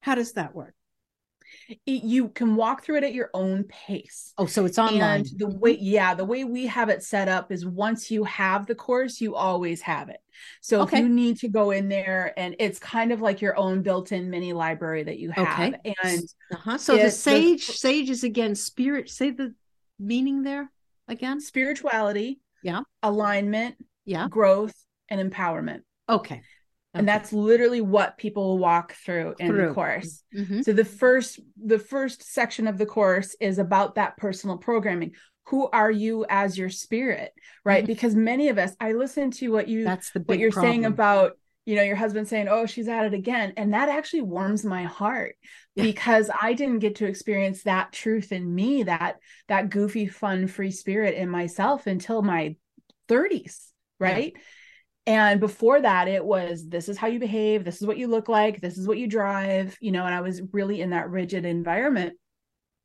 How 0.00 0.14
does 0.14 0.32
that 0.32 0.54
work? 0.54 0.74
It, 1.68 2.04
you 2.04 2.28
can 2.28 2.56
walk 2.56 2.84
through 2.84 2.98
it 2.98 3.04
at 3.04 3.14
your 3.14 3.30
own 3.34 3.64
pace. 3.64 4.32
Oh, 4.38 4.46
so 4.46 4.64
it's 4.64 4.78
online. 4.78 5.20
And 5.20 5.38
the 5.38 5.48
way, 5.48 5.76
yeah, 5.80 6.14
the 6.14 6.24
way 6.24 6.44
we 6.44 6.66
have 6.66 6.88
it 6.88 7.02
set 7.02 7.28
up 7.28 7.50
is 7.50 7.66
once 7.66 8.10
you 8.10 8.24
have 8.24 8.66
the 8.66 8.74
course, 8.74 9.20
you 9.20 9.34
always 9.34 9.80
have 9.82 10.08
it. 10.08 10.20
So 10.60 10.82
okay. 10.82 10.98
if 10.98 11.02
you 11.02 11.08
need 11.08 11.38
to 11.38 11.48
go 11.48 11.70
in 11.70 11.88
there, 11.88 12.32
and 12.36 12.54
it's 12.58 12.78
kind 12.78 13.10
of 13.10 13.20
like 13.20 13.40
your 13.40 13.56
own 13.56 13.82
built-in 13.82 14.30
mini 14.30 14.52
library 14.52 15.02
that 15.02 15.18
you 15.18 15.30
have. 15.30 15.48
Okay. 15.48 15.94
And 16.04 16.22
uh-huh. 16.52 16.78
so 16.78 16.96
the 16.96 17.10
sage, 17.10 17.66
the, 17.66 17.72
sage 17.72 18.10
is 18.10 18.22
again 18.22 18.54
spirit. 18.54 19.10
Say 19.10 19.30
the 19.30 19.54
meaning 19.98 20.42
there 20.42 20.70
again. 21.08 21.40
Spirituality. 21.40 22.40
Yeah. 22.62 22.82
Alignment 23.02 23.76
yeah 24.06 24.28
growth 24.28 24.74
and 25.10 25.20
empowerment 25.20 25.80
okay 26.08 26.40
and 26.98 27.08
that's 27.08 27.32
literally 27.32 27.80
what 27.80 28.18
people 28.18 28.58
walk 28.58 28.92
through 28.92 29.34
in 29.38 29.48
through. 29.48 29.68
the 29.68 29.74
course 29.74 30.22
mm-hmm. 30.34 30.62
so 30.62 30.72
the 30.72 30.84
first 30.84 31.40
the 31.64 31.78
first 31.78 32.22
section 32.22 32.66
of 32.66 32.78
the 32.78 32.86
course 32.86 33.36
is 33.40 33.58
about 33.58 33.94
that 33.94 34.16
personal 34.16 34.56
programming 34.56 35.12
who 35.46 35.68
are 35.68 35.90
you 35.90 36.24
as 36.28 36.56
your 36.56 36.70
spirit 36.70 37.32
right 37.64 37.84
mm-hmm. 37.84 37.92
because 37.92 38.14
many 38.14 38.48
of 38.48 38.58
us 38.58 38.72
i 38.80 38.92
listen 38.92 39.30
to 39.30 39.48
what 39.48 39.68
you 39.68 39.84
that's 39.84 40.10
the 40.12 40.20
what 40.20 40.38
you're 40.38 40.50
problem. 40.50 40.72
saying 40.72 40.84
about 40.84 41.32
you 41.66 41.74
know 41.74 41.82
your 41.82 41.96
husband 41.96 42.26
saying 42.26 42.48
oh 42.48 42.64
she's 42.64 42.88
at 42.88 43.04
it 43.04 43.14
again 43.14 43.52
and 43.56 43.74
that 43.74 43.88
actually 43.88 44.22
warms 44.22 44.64
my 44.64 44.84
heart 44.84 45.36
yeah. 45.74 45.82
because 45.82 46.30
i 46.40 46.52
didn't 46.52 46.78
get 46.78 46.96
to 46.96 47.06
experience 47.06 47.64
that 47.64 47.92
truth 47.92 48.32
in 48.32 48.54
me 48.54 48.84
that 48.84 49.16
that 49.48 49.68
goofy 49.68 50.06
fun 50.06 50.46
free 50.46 50.70
spirit 50.70 51.14
in 51.14 51.28
myself 51.28 51.86
until 51.86 52.22
my 52.22 52.56
30s 53.08 53.68
right 53.98 54.32
yeah. 54.34 54.42
And 55.06 55.38
before 55.38 55.80
that, 55.80 56.08
it 56.08 56.24
was 56.24 56.68
this 56.68 56.88
is 56.88 56.98
how 56.98 57.06
you 57.06 57.20
behave, 57.20 57.64
this 57.64 57.80
is 57.80 57.86
what 57.86 57.98
you 57.98 58.08
look 58.08 58.28
like, 58.28 58.60
this 58.60 58.76
is 58.76 58.88
what 58.88 58.98
you 58.98 59.06
drive, 59.06 59.76
you 59.80 59.92
know, 59.92 60.04
and 60.04 60.14
I 60.14 60.20
was 60.20 60.42
really 60.52 60.80
in 60.80 60.90
that 60.90 61.10
rigid 61.10 61.44
environment. 61.44 62.14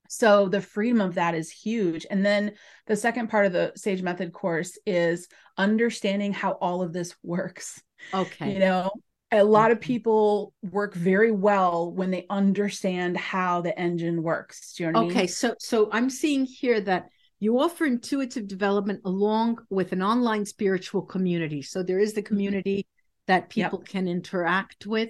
So 0.07 0.49
the 0.49 0.61
freedom 0.61 1.01
of 1.01 1.15
that 1.15 1.33
is 1.35 1.49
huge. 1.49 2.05
And 2.11 2.23
then 2.23 2.53
the 2.85 2.95
second 2.95 3.29
part 3.29 3.45
of 3.45 3.53
the 3.53 3.71
Sage 3.75 4.01
Method 4.03 4.33
course 4.33 4.77
is 4.85 5.27
understanding 5.57 6.33
how 6.33 6.51
all 6.51 6.81
of 6.81 6.93
this 6.93 7.15
works. 7.23 7.81
Okay. 8.13 8.53
You 8.53 8.59
know, 8.59 8.91
a 9.31 9.43
lot 9.43 9.71
of 9.71 9.79
people 9.79 10.53
work 10.61 10.93
very 10.93 11.31
well 11.31 11.91
when 11.91 12.11
they 12.11 12.25
understand 12.29 13.15
how 13.15 13.61
the 13.61 13.77
engine 13.79 14.21
works. 14.21 14.73
Do 14.73 14.83
you 14.83 14.91
know 14.91 15.05
okay, 15.05 15.15
I 15.15 15.17
mean? 15.19 15.27
so 15.29 15.55
so 15.59 15.89
I'm 15.91 16.09
seeing 16.09 16.45
here 16.45 16.81
that 16.81 17.07
you 17.41 17.59
offer 17.59 17.85
intuitive 17.85 18.47
development 18.47 19.01
along 19.03 19.57
with 19.71 19.91
an 19.91 20.03
online 20.03 20.45
spiritual 20.45 21.01
community. 21.01 21.63
So 21.63 21.81
there 21.81 21.99
is 21.99 22.13
the 22.13 22.21
mm-hmm. 22.21 22.27
community 22.27 22.77
mm-hmm. 22.77 23.23
that 23.27 23.49
people 23.49 23.79
yep. 23.79 23.89
can 23.89 24.07
interact 24.07 24.85
with. 24.85 25.09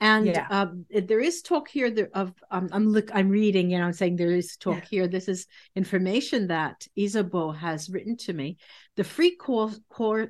And 0.00 0.26
yeah. 0.26 0.46
um, 0.50 0.86
there 0.90 1.20
is 1.20 1.42
talk 1.42 1.68
here 1.68 2.08
of 2.14 2.32
um, 2.50 2.68
I'm 2.72 2.88
look 2.88 3.10
I'm 3.12 3.28
reading, 3.28 3.70
you 3.70 3.78
know, 3.78 3.84
I'm 3.84 3.92
saying 3.92 4.16
there 4.16 4.30
is 4.30 4.56
talk 4.56 4.82
yeah. 4.82 4.88
here. 4.90 5.08
This 5.08 5.28
is 5.28 5.46
information 5.74 6.48
that 6.48 6.86
Isabeau 6.96 7.50
has 7.50 7.90
written 7.90 8.16
to 8.18 8.32
me. 8.32 8.56
The 8.96 9.04
free 9.04 9.34
course, 9.34 9.78
core, 9.88 10.28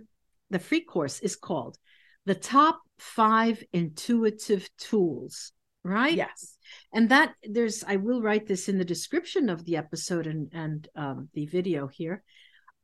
the 0.51 0.59
free 0.59 0.83
course 0.83 1.21
is 1.21 1.37
called 1.37 1.77
the 2.25 2.35
top 2.35 2.81
five 2.99 3.63
intuitive 3.73 4.69
tools. 4.79 5.53
Right? 5.83 6.15
Yes 6.15 6.54
and 6.93 7.09
that 7.09 7.35
there's 7.43 7.85
i 7.87 7.97
will 7.97 8.23
write 8.23 8.47
this 8.47 8.69
in 8.69 8.79
the 8.79 8.85
description 8.85 9.49
of 9.49 9.65
the 9.65 9.77
episode 9.77 10.27
and 10.27 10.51
and 10.53 10.89
um, 10.97 11.29
the 11.35 11.47
video 11.47 11.87
here 11.87 12.23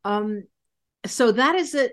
um 0.04 0.42
so 1.06 1.32
that 1.32 1.54
is 1.54 1.74
a 1.74 1.90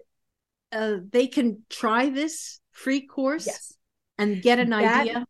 uh, 0.71 0.97
they 1.11 1.27
can 1.27 1.63
try 1.69 2.09
this 2.09 2.59
free 2.71 3.05
course 3.07 3.47
yes. 3.47 3.73
and 4.17 4.41
get 4.41 4.59
an 4.59 4.69
that, 4.71 5.01
idea 5.01 5.25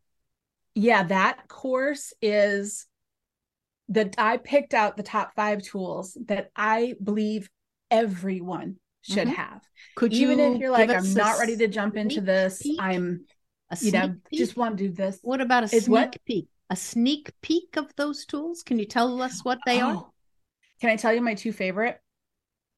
yeah 0.73 1.03
that 1.03 1.47
course 1.47 2.13
is 2.21 2.88
that 3.89 4.15
i 4.17 4.38
picked 4.38 4.73
out 4.73 4.97
the 4.97 5.03
top 5.03 5.34
five 5.36 5.62
tools 5.62 6.17
that 6.25 6.49
i 6.56 6.95
believe 7.03 7.49
everyone 7.91 8.77
should 9.01 9.27
mm-hmm. 9.27 9.41
have 9.41 9.62
could 9.95 10.13
even 10.13 10.39
you 10.39 10.53
if 10.53 10.60
you're 10.60 10.71
like 10.71 10.89
i'm 10.89 11.13
not 11.13 11.39
ready 11.39 11.56
to 11.56 11.67
jump 11.67 11.95
into 11.95 12.19
this 12.19 12.62
peek? 12.62 12.80
i'm 12.82 13.25
a 13.69 13.77
you 13.82 13.91
know 13.91 14.15
peek? 14.30 14.39
just 14.39 14.58
want 14.58 14.77
to 14.77 14.88
do 14.88 14.93
this 14.93 15.19
what 15.21 15.39
about 15.39 15.63
a 15.63 15.67
sneak 15.67 15.88
what? 15.88 16.15
peek 16.25 16.47
a 16.69 16.75
sneak 16.75 17.32
peek 17.41 17.77
of 17.77 17.95
those 17.95 18.25
tools? 18.25 18.63
Can 18.63 18.80
you 18.80 18.86
tell 18.86 19.21
us 19.21 19.43
what 19.43 19.60
they 19.65 19.82
oh. 19.82 19.88
are? 19.88 20.08
Can 20.82 20.89
I 20.89 20.95
tell 20.95 21.13
you 21.13 21.21
my 21.21 21.34
two 21.34 21.51
favorite? 21.51 21.99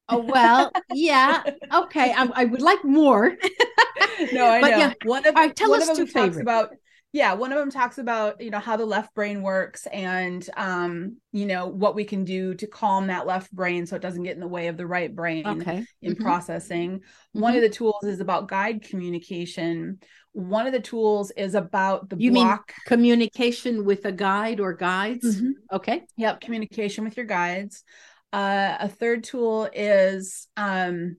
Oh 0.07 0.19
well, 0.19 0.71
yeah. 0.93 1.43
Okay, 1.73 2.11
I, 2.11 2.27
I 2.33 2.45
would 2.45 2.61
like 2.61 2.83
more. 2.83 3.29
no, 4.33 4.47
I 4.47 4.61
but 4.61 4.71
know. 4.71 4.77
Yeah, 4.77 4.93
one 5.03 5.25
of 5.27 5.35
right, 5.35 5.55
tell 5.55 5.69
one 5.69 5.81
us 5.81 5.89
of 5.89 5.97
them 5.97 6.07
two 6.07 6.13
talks 6.13 6.37
about 6.39 6.71
yeah 7.11 7.33
one 7.33 7.51
of 7.51 7.57
them 7.57 7.71
talks 7.71 7.97
about 7.97 8.39
you 8.39 8.51
know 8.51 8.59
how 8.59 8.77
the 8.77 8.85
left 8.85 9.13
brain 9.15 9.41
works 9.41 9.87
and 9.87 10.47
um 10.57 11.17
you 11.31 11.45
know 11.45 11.67
what 11.67 11.95
we 11.95 12.03
can 12.03 12.23
do 12.23 12.53
to 12.53 12.67
calm 12.67 13.07
that 13.07 13.25
left 13.25 13.51
brain 13.51 13.85
so 13.85 13.95
it 13.95 14.01
doesn't 14.01 14.23
get 14.23 14.35
in 14.35 14.39
the 14.39 14.47
way 14.47 14.67
of 14.67 14.77
the 14.77 14.85
right 14.85 15.15
brain 15.15 15.45
okay. 15.45 15.85
in 16.01 16.13
mm-hmm. 16.13 16.23
processing 16.23 16.99
mm-hmm. 16.99 17.39
one 17.39 17.55
of 17.55 17.61
the 17.61 17.69
tools 17.69 18.03
is 18.03 18.19
about 18.19 18.47
guide 18.47 18.83
communication 18.83 19.99
one 20.33 20.67
of 20.67 20.73
the 20.73 20.79
tools 20.79 21.31
is 21.31 21.55
about 21.55 22.09
the 22.09 22.15
you 22.17 22.31
block 22.31 22.67
mean 22.67 22.85
communication 22.85 23.83
with 23.83 24.05
a 24.05 24.11
guide 24.11 24.59
or 24.59 24.73
guides 24.73 25.37
mm-hmm. 25.37 25.51
okay 25.71 26.03
yep 26.17 26.39
communication 26.39 27.03
with 27.03 27.17
your 27.17 27.25
guides 27.25 27.83
uh, 28.31 28.77
a 28.79 28.87
third 28.87 29.23
tool 29.23 29.67
is 29.73 30.47
um 30.55 31.17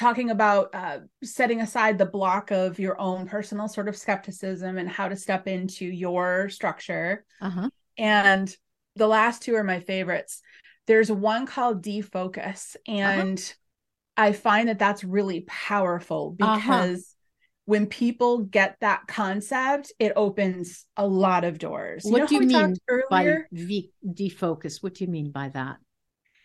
talking 0.00 0.30
about 0.30 0.74
uh, 0.74 1.00
setting 1.22 1.60
aside 1.60 1.98
the 1.98 2.06
block 2.06 2.50
of 2.50 2.78
your 2.78 2.98
own 2.98 3.26
personal 3.26 3.68
sort 3.68 3.86
of 3.86 3.94
skepticism 3.94 4.78
and 4.78 4.88
how 4.88 5.06
to 5.06 5.14
step 5.14 5.46
into 5.46 5.84
your 5.84 6.48
structure. 6.48 7.22
Uh-huh. 7.42 7.68
And 7.98 8.56
the 8.96 9.06
last 9.06 9.42
two 9.42 9.54
are 9.56 9.62
my 9.62 9.80
favorites. 9.80 10.40
There's 10.86 11.12
one 11.12 11.44
called 11.44 11.84
defocus, 11.84 12.76
uh-huh. 12.76 12.80
and 12.88 13.38
uh-huh. 13.38 14.28
I 14.28 14.32
find 14.32 14.68
that 14.70 14.78
that's 14.78 15.04
really 15.04 15.42
powerful 15.46 16.34
uh-huh. 16.40 16.56
because. 16.56 17.09
When 17.70 17.86
people 17.86 18.38
get 18.38 18.76
that 18.80 19.06
concept, 19.06 19.92
it 20.00 20.12
opens 20.16 20.86
a 20.96 21.06
lot 21.06 21.44
of 21.44 21.56
doors. 21.56 22.02
What 22.02 22.22
you 22.22 22.26
do 22.26 22.34
you 22.34 22.40
mean 22.40 22.76
by 23.08 23.44
v- 23.52 23.92
defocus? 24.04 24.82
What 24.82 24.94
do 24.94 25.04
you 25.04 25.10
mean 25.10 25.30
by 25.30 25.50
that? 25.50 25.76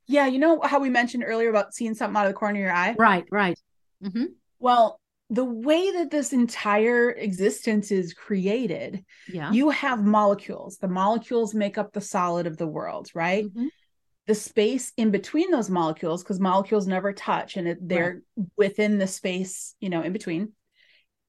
Yeah, 0.06 0.28
you 0.28 0.38
know 0.38 0.62
how 0.62 0.80
we 0.80 0.92
mentioned 0.92 1.24
earlier 1.26 1.50
about 1.50 1.74
seeing 1.74 1.96
something 1.96 2.16
out 2.16 2.28
of 2.28 2.30
the 2.30 2.38
corner 2.38 2.60
of 2.60 2.62
your 2.62 2.72
eye? 2.72 2.94
Right, 2.96 3.26
right. 3.32 3.60
Mm-hmm. 4.04 4.26
Well, 4.60 5.00
the 5.32 5.44
way 5.44 5.94
that 5.94 6.12
this 6.12 6.32
entire 6.32 7.10
existence 7.10 7.92
is 7.92 8.14
created, 8.14 9.04
yeah. 9.28 9.52
you 9.52 9.72
have 9.72 10.04
molecules. 10.04 10.78
The 10.78 10.88
molecules 10.88 11.56
make 11.56 11.80
up 11.80 11.92
the 11.92 12.02
solid 12.02 12.46
of 12.46 12.58
the 12.58 12.68
world, 12.68 13.10
right? 13.16 13.46
Mm-hmm. 13.46 13.66
The 14.28 14.36
space 14.36 14.94
in 14.96 15.10
between 15.10 15.50
those 15.50 15.72
molecules, 15.72 16.22
because 16.22 16.40
molecules 16.40 16.86
never 16.86 17.14
touch 17.14 17.58
and 17.58 17.68
it, 17.68 17.80
they're 17.82 18.22
right. 18.38 18.48
within 18.56 19.00
the 19.00 19.08
space, 19.08 19.74
you 19.80 19.90
know, 19.90 20.04
in 20.04 20.14
between. 20.14 20.52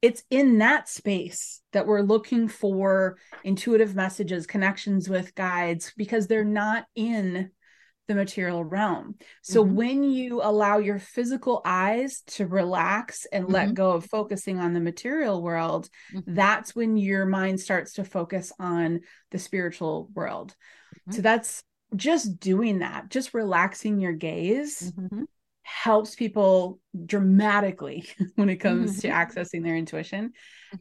It's 0.02 0.22
in 0.30 0.58
that 0.58 0.88
space 0.88 1.62
that 1.72 1.86
we're 1.86 2.02
looking 2.02 2.48
for 2.48 3.16
intuitive 3.44 3.94
messages, 3.94 4.46
connections 4.46 5.08
with 5.08 5.34
guides, 5.34 5.92
because 5.96 6.26
they're 6.26 6.44
not 6.44 6.84
in 6.94 7.50
the 8.08 8.14
material 8.14 8.64
realm. 8.64 9.16
So 9.42 9.64
mm-hmm. 9.64 9.74
when 9.74 10.02
you 10.04 10.40
allow 10.42 10.78
your 10.78 10.98
physical 10.98 11.60
eyes 11.64 12.22
to 12.28 12.46
relax 12.46 13.26
and 13.32 13.44
mm-hmm. 13.44 13.54
let 13.54 13.74
go 13.74 13.92
of 13.92 14.04
focusing 14.04 14.58
on 14.58 14.74
the 14.74 14.80
material 14.80 15.42
world, 15.42 15.88
mm-hmm. 16.14 16.34
that's 16.34 16.74
when 16.74 16.96
your 16.96 17.26
mind 17.26 17.60
starts 17.60 17.94
to 17.94 18.04
focus 18.04 18.52
on 18.58 19.00
the 19.30 19.38
spiritual 19.38 20.08
world. 20.14 20.54
So 21.10 21.14
mm-hmm. 21.14 21.22
that's 21.22 21.62
just 21.94 22.38
doing 22.38 22.80
that, 22.80 23.10
just 23.10 23.34
relaxing 23.34 24.00
your 24.00 24.12
gaze 24.12 24.92
mm-hmm. 24.92 25.24
Helps 25.66 26.14
people 26.14 26.78
dramatically 27.06 28.08
when 28.36 28.48
it 28.48 28.56
comes 28.56 29.00
to 29.00 29.08
mm-hmm. 29.08 29.16
accessing 29.16 29.64
their 29.64 29.76
intuition. 29.76 30.32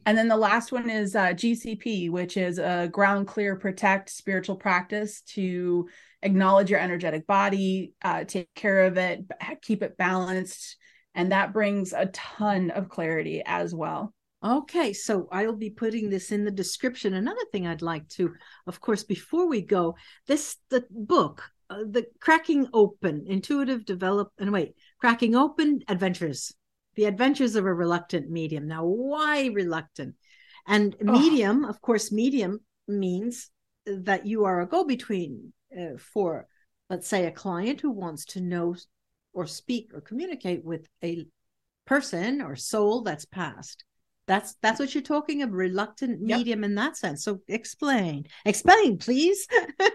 And 0.04 0.16
then 0.16 0.28
the 0.28 0.36
last 0.36 0.70
one 0.70 0.88
is 0.88 1.16
uh, 1.16 1.28
GCP, 1.28 2.08
which 2.10 2.36
is 2.36 2.58
a 2.58 2.88
ground 2.90 3.26
clear 3.26 3.56
protect 3.56 4.10
spiritual 4.10 4.54
practice 4.54 5.22
to 5.32 5.88
acknowledge 6.22 6.70
your 6.70 6.78
energetic 6.78 7.26
body, 7.26 7.94
uh, 8.02 8.24
take 8.24 8.54
care 8.54 8.82
of 8.84 8.96
it, 8.96 9.24
keep 9.60 9.82
it 9.82 9.96
balanced. 9.96 10.76
And 11.16 11.32
that 11.32 11.52
brings 11.52 11.92
a 11.92 12.06
ton 12.06 12.70
of 12.70 12.88
clarity 12.88 13.42
as 13.44 13.74
well. 13.74 14.14
Okay, 14.44 14.92
so 14.92 15.26
I'll 15.32 15.56
be 15.56 15.70
putting 15.70 16.10
this 16.10 16.30
in 16.30 16.44
the 16.44 16.50
description. 16.52 17.14
Another 17.14 17.44
thing 17.50 17.66
I'd 17.66 17.82
like 17.82 18.08
to, 18.10 18.34
of 18.68 18.80
course, 18.80 19.02
before 19.02 19.48
we 19.48 19.62
go, 19.62 19.96
this 20.28 20.58
the 20.70 20.84
book, 20.90 21.50
uh, 21.70 21.78
the 21.78 22.06
cracking 22.20 22.68
open, 22.72 23.24
intuitive 23.26 23.84
develop, 23.84 24.32
and 24.38 24.52
wait, 24.52 24.74
cracking 24.98 25.34
open 25.34 25.82
adventures, 25.88 26.54
the 26.94 27.04
adventures 27.04 27.56
of 27.56 27.64
a 27.66 27.74
reluctant 27.74 28.30
medium. 28.30 28.66
Now, 28.66 28.84
why 28.84 29.46
reluctant? 29.46 30.14
And 30.66 30.96
oh. 31.06 31.12
medium, 31.12 31.64
of 31.64 31.80
course, 31.80 32.12
medium 32.12 32.60
means 32.88 33.50
that 33.86 34.26
you 34.26 34.44
are 34.44 34.60
a 34.60 34.66
go-between 34.66 35.52
uh, 35.76 35.96
for, 35.98 36.46
let's 36.90 37.06
say, 37.06 37.26
a 37.26 37.32
client 37.32 37.80
who 37.80 37.90
wants 37.90 38.24
to 38.26 38.40
know 38.40 38.76
or 39.32 39.46
speak 39.46 39.90
or 39.94 40.00
communicate 40.00 40.64
with 40.64 40.86
a 41.04 41.26
person 41.84 42.42
or 42.42 42.56
soul 42.56 43.02
that's 43.02 43.24
passed. 43.24 43.84
That's 44.26 44.54
that's 44.62 44.80
what 44.80 44.94
you're 44.94 45.02
talking 45.02 45.42
of 45.42 45.52
reluctant 45.52 46.20
medium 46.20 46.60
yep. 46.60 46.70
in 46.70 46.74
that 46.76 46.96
sense. 46.96 47.24
So 47.24 47.40
explain, 47.48 48.26
explain, 48.44 48.98
please. 48.98 49.46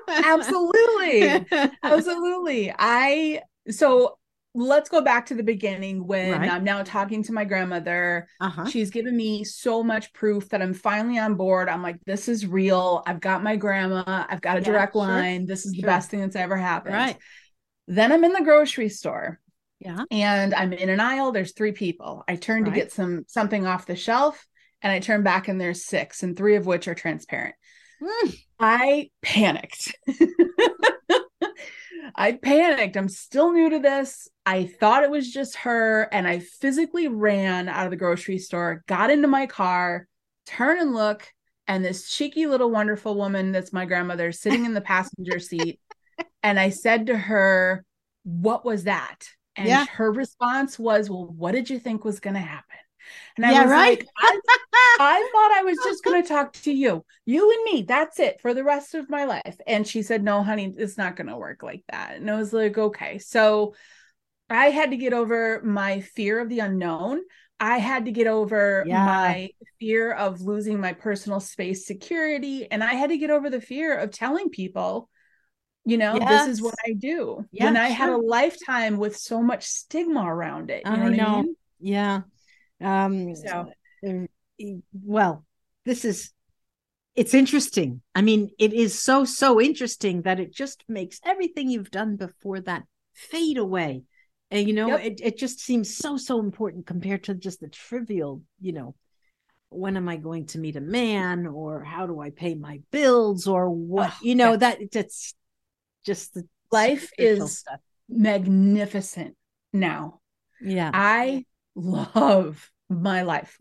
Absolutely, 0.08 1.46
absolutely. 1.84 2.74
I 2.78 3.42
so 3.70 4.18
let's 4.54 4.90
go 4.90 5.02
back 5.02 5.26
to 5.28 5.34
the 5.34 5.44
beginning 5.44 6.06
when 6.06 6.32
right. 6.32 6.52
I'm 6.52 6.64
now 6.64 6.84
talking 6.84 7.24
to 7.24 7.34
my 7.34 7.46
grandmother. 7.46 8.28
Uh-huh. 8.40 8.66
She's 8.66 8.90
given 8.90 9.16
me 9.16 9.44
so 9.44 9.84
much 9.84 10.12
proof 10.14 10.50
that 10.50 10.62
I'm 10.62 10.74
finally 10.74 11.18
on 11.18 11.36
board. 11.36 11.70
I'm 11.70 11.82
like, 11.82 12.00
this 12.06 12.28
is 12.28 12.46
real. 12.46 13.04
I've 13.06 13.22
got 13.22 13.44
my 13.44 13.56
grandma. 13.56 14.04
I've 14.06 14.42
got 14.42 14.58
a 14.58 14.60
yeah, 14.60 14.66
direct 14.66 14.94
sure. 14.94 15.04
line. 15.04 15.46
This 15.46 15.66
is 15.66 15.74
sure. 15.74 15.82
the 15.82 15.88
best 15.88 16.10
thing 16.10 16.20
that's 16.20 16.36
ever 16.36 16.58
happened. 16.58 16.96
Right. 16.96 17.18
Then 17.88 18.12
I'm 18.12 18.24
in 18.24 18.34
the 18.34 18.44
grocery 18.44 18.90
store. 18.90 19.40
Yeah. 19.82 20.04
And 20.12 20.54
I'm 20.54 20.72
in 20.74 20.90
an 20.90 21.00
aisle. 21.00 21.32
There's 21.32 21.54
three 21.54 21.72
people. 21.72 22.24
I 22.28 22.36
turn 22.36 22.64
right. 22.64 22.70
to 22.70 22.76
get 22.76 22.92
some 22.92 23.26
something 23.28 23.66
off 23.66 23.88
the 23.88 23.96
shelf 23.96 24.48
and 24.82 24.92
I 24.92 25.00
turn 25.00 25.24
back 25.24 25.48
and 25.48 25.60
there's 25.62 25.86
six, 25.86 26.24
and 26.24 26.36
three 26.36 26.56
of 26.56 26.66
which 26.66 26.88
are 26.88 26.96
transparent. 26.96 27.56
Mm. 28.02 28.38
I 28.60 29.10
panicked. 29.22 29.96
I 32.16 32.34
panicked. 32.34 32.98
I'm 32.98 33.10
still 33.10 33.52
new 33.52 33.70
to 33.70 33.80
this. 33.80 34.28
I 34.46 34.66
thought 34.66 35.04
it 35.04 35.12
was 35.12 35.32
just 35.32 35.56
her. 35.58 36.10
And 36.12 36.28
I 36.28 36.40
physically 36.40 37.08
ran 37.08 37.70
out 37.70 37.86
of 37.86 37.92
the 37.92 37.98
grocery 37.98 38.40
store, 38.40 38.84
got 38.88 39.12
into 39.12 39.28
my 39.28 39.46
car, 39.46 40.08
turn 40.46 40.80
and 40.80 40.94
look. 40.94 41.28
And 41.68 41.86
this 41.86 42.10
cheeky 42.10 42.48
little 42.48 42.70
wonderful 42.70 43.16
woman 43.16 43.52
that's 43.52 43.72
my 43.72 43.86
grandmother 43.86 44.32
sitting 44.32 44.66
in 44.66 44.74
the 44.74 44.82
passenger 44.82 45.40
seat. 45.40 45.80
And 46.44 46.60
I 46.60 46.70
said 46.70 47.08
to 47.08 47.18
her, 47.18 47.86
What 48.24 48.66
was 48.66 48.86
that? 48.86 49.28
And 49.56 49.68
yeah. 49.68 49.86
her 49.86 50.12
response 50.12 50.80
was, 50.80 51.10
Well, 51.10 51.28
what 51.28 51.52
did 51.52 51.70
you 51.70 51.80
think 51.80 52.04
was 52.04 52.20
going 52.20 52.36
to 52.36 52.40
happen? 52.40 52.78
And 53.36 53.46
I 53.46 53.52
yeah, 53.52 53.64
was 53.64 53.72
right? 53.72 54.00
like, 54.00 54.08
I, 54.18 54.40
I 55.00 55.30
thought 55.32 55.52
I 55.52 55.64
was 55.64 55.78
just 55.84 56.04
going 56.04 56.22
to 56.22 56.28
talk 56.28 56.54
to 56.54 56.72
you, 56.72 57.04
you 57.26 57.52
and 57.52 57.64
me. 57.64 57.84
That's 57.84 58.20
it 58.20 58.40
for 58.42 58.54
the 58.54 58.64
rest 58.64 58.94
of 58.94 59.10
my 59.10 59.26
life. 59.26 59.58
And 59.68 59.88
she 59.88 60.02
said, 60.04 60.24
No, 60.24 60.44
honey, 60.44 60.74
it's 60.78 60.98
not 60.98 61.16
going 61.16 61.28
to 61.28 61.38
work 61.38 61.64
like 61.64 61.84
that. 61.92 62.16
And 62.16 62.30
I 62.30 62.36
was 62.36 62.54
like, 62.54 62.78
Okay. 62.78 63.20
So 63.20 63.76
I 64.50 64.70
had 64.70 64.92
to 64.92 64.98
get 64.98 65.14
over 65.14 65.62
my 65.64 66.02
fear 66.02 66.40
of 66.40 66.50
the 66.50 66.60
unknown. 66.60 67.22
I 67.60 67.78
had 67.78 68.06
to 68.06 68.12
get 68.12 68.28
over 68.28 68.84
yeah. 68.88 69.06
my 69.06 69.50
fear 69.80 70.12
of 70.12 70.42
losing 70.42 70.80
my 70.80 70.94
personal 70.94 71.40
space 71.40 71.86
security. 71.86 72.70
And 72.70 72.84
I 72.84 72.96
had 72.96 73.12
to 73.12 73.18
get 73.18 73.30
over 73.30 73.50
the 73.50 73.62
fear 73.62 73.98
of 73.98 74.12
telling 74.12 74.50
people, 74.50 75.10
you 75.86 75.98
know, 75.98 76.16
yes. 76.16 76.46
this 76.46 76.58
is 76.58 76.62
what 76.62 76.76
I 76.86 76.94
do. 76.94 77.46
Yeah, 77.52 77.66
when 77.66 77.78
I 77.78 77.88
sure. 77.88 77.96
had 77.96 78.10
a 78.10 78.18
lifetime 78.18 78.98
with 78.98 79.18
so 79.18 79.42
much 79.42 79.66
stigma 79.66 80.24
around 80.24 80.70
it. 80.70 80.84
You 80.86 80.92
know 80.92 81.04
I 81.04 81.10
know. 81.10 81.26
I 81.26 81.42
mean? 81.42 81.56
Yeah. 81.80 82.22
Um, 82.80 83.36
so, 83.36 83.68
well, 84.94 85.46
this 85.86 86.06
is 86.06 86.32
it's 87.16 87.34
interesting. 87.34 88.02
I 88.16 88.22
mean, 88.22 88.52
it 88.58 88.74
is 88.74 89.00
so 89.00 89.26
so 89.26 89.60
interesting 89.60 90.22
that 90.22 90.40
it 90.40 90.54
just 90.54 90.84
makes 90.88 91.20
everything 91.26 91.70
you've 91.70 91.92
done 91.92 92.16
before 92.16 92.62
that 92.62 92.84
fade 93.14 93.58
away. 93.58 94.04
And 94.50 94.68
you 94.68 94.74
know, 94.74 94.90
yep. 94.90 95.02
it, 95.02 95.22
it 95.22 95.38
just 95.38 95.60
seems 95.60 95.96
so 95.96 96.18
so 96.18 96.40
important 96.40 96.86
compared 96.86 97.24
to 97.26 97.34
just 97.34 97.60
the 97.60 97.70
trivial, 97.70 98.42
you 98.60 98.74
know, 98.74 98.96
when 99.70 99.98
am 99.98 100.08
I 100.10 100.18
going 100.18 100.46
to 100.48 100.60
meet 100.60 100.76
a 100.76 100.82
man 100.82 101.48
or 101.48 101.84
how 101.84 102.06
do 102.06 102.20
I 102.20 102.30
pay 102.30 102.56
my 102.56 102.82
bills 102.92 103.48
or 103.48 103.70
what, 103.70 104.12
oh, 104.12 104.18
you 104.22 104.36
know, 104.36 104.56
that 104.56 104.80
that's 104.92 105.34
just 106.06 106.34
the 106.34 106.48
life 106.72 107.12
is 107.18 107.60
stuff. 107.60 107.80
magnificent 108.10 109.36
now. 109.74 110.20
Yeah. 110.62 110.92
I 110.94 111.46
love 111.76 112.72
my 112.90 113.24
life. 113.24 113.58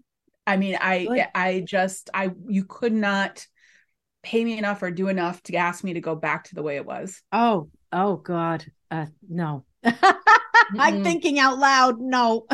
I 0.46 0.56
mean, 0.56 0.76
I 0.80 1.04
Good. 1.04 1.26
I 1.34 1.60
just 1.60 2.10
I 2.12 2.30
you 2.48 2.64
could 2.64 2.92
not 2.92 3.46
pay 4.22 4.44
me 4.44 4.58
enough 4.58 4.82
or 4.82 4.90
do 4.90 5.08
enough 5.08 5.42
to 5.44 5.56
ask 5.56 5.82
me 5.84 5.94
to 5.94 6.00
go 6.00 6.14
back 6.14 6.44
to 6.44 6.54
the 6.54 6.62
way 6.62 6.76
it 6.76 6.86
was. 6.86 7.22
Oh, 7.32 7.70
oh 7.92 8.16
God. 8.16 8.64
Uh 8.90 9.06
no. 9.28 9.64
I'm 9.84 11.02
thinking 11.02 11.38
out 11.38 11.58
loud. 11.58 12.00
No. 12.00 12.46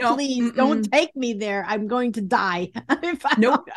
No. 0.00 0.14
Please 0.14 0.50
Mm-mm. 0.50 0.56
don't 0.56 0.82
take 0.82 1.14
me 1.16 1.34
there. 1.34 1.64
I'm 1.66 1.86
going 1.86 2.12
to 2.12 2.20
die. 2.20 2.72
I 2.88 3.16
nope. 3.38 3.68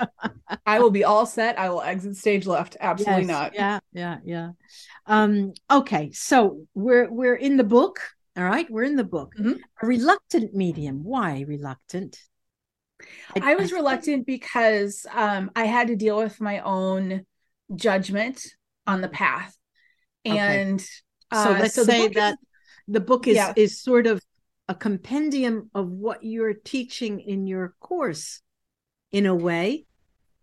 I 0.66 0.80
will 0.80 0.92
be 0.92 1.04
all 1.04 1.26
set. 1.26 1.58
I 1.58 1.70
will 1.70 1.82
exit 1.82 2.18
stage 2.18 2.46
left. 2.46 2.78
Absolutely 2.80 3.24
yes. 3.24 3.28
not. 3.28 3.56
Yeah, 3.56 3.80
yeah, 3.94 4.18
yeah. 4.26 4.50
Um, 5.06 5.54
okay, 5.70 6.12
so 6.12 6.66
we're 6.74 7.12
we're 7.12 7.36
in 7.36 7.58
the 7.58 7.64
book. 7.64 8.00
All 8.38 8.44
right, 8.44 8.70
we're 8.70 8.84
in 8.84 8.96
the 8.96 9.04
book. 9.04 9.34
Mm-hmm. 9.40 9.54
A 9.82 9.88
reluctant 9.88 10.54
medium. 10.54 11.04
Why 11.04 11.46
reluctant? 11.48 12.20
I, 13.36 13.52
I 13.52 13.56
was 13.56 13.72
I 13.72 13.78
reluctant 13.78 14.26
because 14.26 15.06
um, 15.14 15.52
I 15.56 15.66
had 15.66 15.88
to 15.88 15.96
deal 15.96 16.18
with 16.18 16.40
my 16.42 16.60
own 16.60 17.26
judgment 17.74 18.46
on 18.88 19.02
the 19.02 19.08
path. 19.08 19.56
And 20.24 20.80
okay. 20.80 20.88
so 21.34 21.54
uh, 21.54 21.60
let's 21.60 21.76
so 21.76 21.84
say 21.84 22.08
that 22.10 22.38
the 22.88 23.00
book 23.00 23.28
is 23.28 23.36
yeah. 23.36 23.54
is 23.56 23.82
sort 23.82 24.08
of 24.08 24.22
a 24.68 24.76
compendium 24.76 25.70
of 25.74 25.90
what 25.90 26.24
you're 26.24 26.54
teaching 26.54 27.20
in 27.20 27.48
your 27.48 27.76
course 27.80 28.42
in 29.12 29.26
a 29.26 29.36
way 29.36 29.86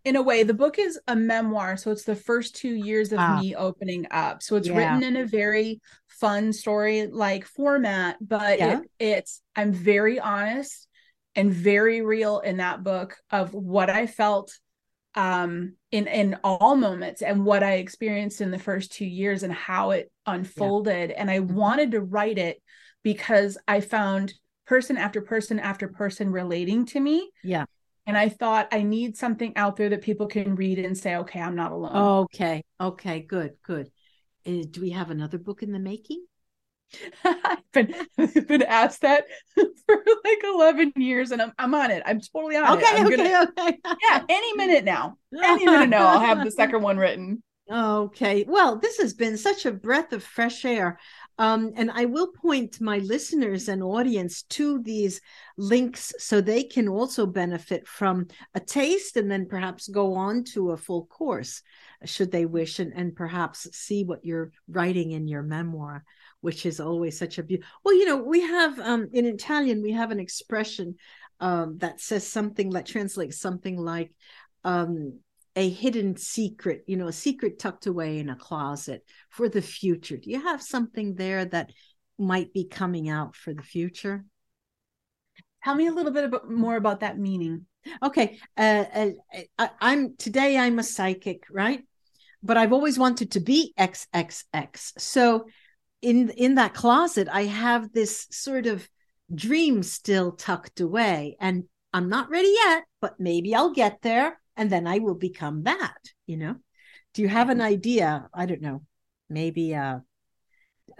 in 0.05 0.15
a 0.15 0.21
way 0.21 0.43
the 0.43 0.53
book 0.53 0.79
is 0.79 0.99
a 1.07 1.15
memoir 1.15 1.77
so 1.77 1.91
it's 1.91 2.03
the 2.03 2.15
first 2.15 2.55
two 2.55 2.73
years 2.73 3.11
of 3.11 3.19
ah. 3.19 3.39
me 3.39 3.55
opening 3.55 4.05
up 4.11 4.41
so 4.41 4.55
it's 4.55 4.67
yeah. 4.67 4.77
written 4.77 5.03
in 5.03 5.17
a 5.17 5.25
very 5.25 5.81
fun 6.07 6.53
story 6.53 7.07
like 7.07 7.45
format 7.45 8.17
but 8.21 8.59
yeah. 8.59 8.79
it, 8.79 8.89
it's 8.99 9.41
i'm 9.55 9.71
very 9.71 10.19
honest 10.19 10.87
and 11.35 11.51
very 11.51 12.01
real 12.01 12.39
in 12.39 12.57
that 12.57 12.83
book 12.83 13.15
of 13.31 13.53
what 13.53 13.89
I 13.89 14.07
felt 14.07 14.57
um 15.15 15.73
in 15.91 16.07
in 16.07 16.37
all 16.43 16.75
moments 16.75 17.21
and 17.21 17.45
what 17.45 17.61
I 17.61 17.73
experienced 17.73 18.41
in 18.41 18.49
the 18.49 18.59
first 18.59 18.93
2 18.93 19.05
years 19.05 19.43
and 19.43 19.53
how 19.53 19.91
it 19.91 20.11
unfolded 20.25 21.11
yeah. 21.11 21.15
and 21.17 21.29
I 21.29 21.39
mm-hmm. 21.39 21.55
wanted 21.55 21.91
to 21.91 22.01
write 22.01 22.37
it 22.37 22.61
because 23.03 23.57
I 23.67 23.81
found 23.81 24.33
person 24.65 24.97
after 24.97 25.21
person 25.21 25.59
after 25.59 25.87
person 25.87 26.31
relating 26.31 26.85
to 26.87 26.99
me. 26.99 27.29
Yeah. 27.43 27.65
And 28.05 28.17
I 28.17 28.29
thought 28.29 28.67
I 28.71 28.83
need 28.83 29.15
something 29.15 29.55
out 29.55 29.77
there 29.77 29.89
that 29.89 30.01
people 30.01 30.27
can 30.27 30.55
read 30.55 30.79
and 30.79 30.97
say, 30.97 31.15
okay, 31.17 31.39
I'm 31.39 31.55
not 31.55 31.71
alone. 31.71 32.25
Okay. 32.25 32.63
Okay. 32.79 33.21
Good. 33.21 33.53
Good. 33.63 33.91
Uh, 34.45 34.63
do 34.69 34.81
we 34.81 34.89
have 34.89 35.09
another 35.09 35.37
book 35.37 35.63
in 35.63 35.71
the 35.71 35.79
making? 35.79 36.25
I've 37.23 37.71
been 37.71 37.95
I've 38.17 38.47
been 38.47 38.61
asked 38.63 39.01
that 39.01 39.25
for 39.55 40.03
like 40.23 40.43
11 40.43 40.93
years 40.97 41.31
and 41.31 41.41
I'm 41.41 41.53
I'm 41.57 41.73
on 41.73 41.91
it. 41.91 42.03
I'm 42.05 42.19
totally 42.19 42.57
on 42.57 42.77
okay, 42.77 43.01
it. 43.01 43.05
Okay, 43.05 43.15
gonna, 43.15 43.51
okay. 43.57 43.79
yeah, 44.03 44.23
any 44.27 44.53
minute 44.55 44.83
now. 44.83 45.17
Any 45.41 45.65
minute 45.65 45.89
now 45.89 46.07
I'll 46.07 46.19
have 46.19 46.43
the 46.43 46.51
second 46.51 46.81
one 46.81 46.97
written. 46.97 47.41
Okay. 47.71 48.45
Well, 48.47 48.77
this 48.77 48.97
has 48.97 49.13
been 49.13 49.37
such 49.37 49.65
a 49.65 49.71
breath 49.71 50.11
of 50.11 50.23
fresh 50.23 50.65
air. 50.65 50.99
Um, 51.39 51.71
and 51.75 51.89
I 51.89 52.05
will 52.05 52.27
point 52.27 52.79
my 52.79 52.99
listeners 52.99 53.67
and 53.67 53.81
audience 53.81 54.43
to 54.43 54.81
these 54.83 55.19
links 55.57 56.13
so 56.19 56.41
they 56.41 56.63
can 56.63 56.87
also 56.87 57.25
benefit 57.25 57.87
from 57.87 58.27
a 58.53 58.59
taste 58.59 59.17
and 59.17 59.31
then 59.31 59.47
perhaps 59.47 59.87
go 59.87 60.13
on 60.13 60.43
to 60.45 60.71
a 60.71 60.77
full 60.77 61.05
course 61.05 61.61
should 62.05 62.31
they 62.31 62.45
wish 62.45 62.79
and, 62.79 62.93
and 62.93 63.15
perhaps 63.15 63.67
see 63.75 64.03
what 64.03 64.25
you're 64.25 64.51
writing 64.67 65.11
in 65.11 65.27
your 65.27 65.43
memoir 65.43 66.03
which 66.41 66.65
is 66.65 66.79
always 66.79 67.17
such 67.17 67.37
a 67.37 67.43
beautiful 67.43 67.69
well 67.83 67.95
you 67.95 68.05
know 68.05 68.17
we 68.17 68.41
have 68.41 68.79
um, 68.79 69.07
in 69.13 69.25
italian 69.25 69.81
we 69.81 69.91
have 69.91 70.11
an 70.11 70.19
expression 70.19 70.95
um, 71.39 71.77
that 71.79 71.99
says 71.99 72.27
something 72.27 72.71
that 72.71 72.85
translates 72.85 73.39
something 73.39 73.77
like 73.77 74.11
um, 74.63 75.19
a 75.55 75.69
hidden 75.69 76.17
secret, 76.17 76.83
you 76.87 76.97
know, 76.97 77.07
a 77.07 77.13
secret 77.13 77.59
tucked 77.59 77.85
away 77.85 78.19
in 78.19 78.29
a 78.29 78.35
closet 78.35 79.03
for 79.29 79.47
the 79.47 79.61
future. 79.61 80.17
Do 80.17 80.31
you 80.31 80.41
have 80.41 80.61
something 80.61 81.15
there 81.15 81.45
that 81.45 81.71
might 82.17 82.53
be 82.53 82.65
coming 82.65 83.09
out 83.09 83.35
for 83.35 83.53
the 83.53 83.61
future? 83.61 84.25
Tell 85.63 85.75
me 85.75 85.87
a 85.87 85.91
little 85.91 86.11
bit 86.11 86.25
about, 86.25 86.49
more 86.49 86.75
about 86.75 87.01
that 87.01 87.17
meaning. 87.17 87.65
Okay, 88.01 88.39
uh, 88.57 88.85
uh, 88.93 89.09
I, 89.57 89.69
I'm 89.79 90.15
today. 90.17 90.57
I'm 90.57 90.79
a 90.79 90.83
psychic, 90.83 91.43
right? 91.51 91.83
But 92.41 92.57
I've 92.57 92.73
always 92.73 92.97
wanted 92.97 93.31
to 93.31 93.39
be 93.39 93.73
XXX. 93.77 94.93
So, 94.97 95.45
in 96.01 96.29
in 96.29 96.55
that 96.55 96.73
closet, 96.73 97.27
I 97.31 97.43
have 97.43 97.91
this 97.91 98.27
sort 98.31 98.67
of 98.67 98.87
dream 99.33 99.83
still 99.83 100.31
tucked 100.31 100.79
away, 100.79 101.35
and 101.39 101.65
I'm 101.91 102.09
not 102.09 102.29
ready 102.29 102.53
yet. 102.65 102.83
But 103.01 103.19
maybe 103.19 103.53
I'll 103.53 103.73
get 103.73 104.01
there 104.01 104.39
and 104.55 104.69
then 104.69 104.87
I 104.87 104.99
will 104.99 105.15
become 105.15 105.63
that, 105.63 105.97
you 106.25 106.37
know? 106.37 106.55
Do 107.13 107.21
you 107.21 107.27
have 107.27 107.49
an 107.49 107.57
mm-hmm. 107.57 107.67
idea? 107.67 108.29
I 108.33 108.45
don't 108.45 108.61
know, 108.61 108.83
maybe 109.29 109.75
uh 109.75 109.99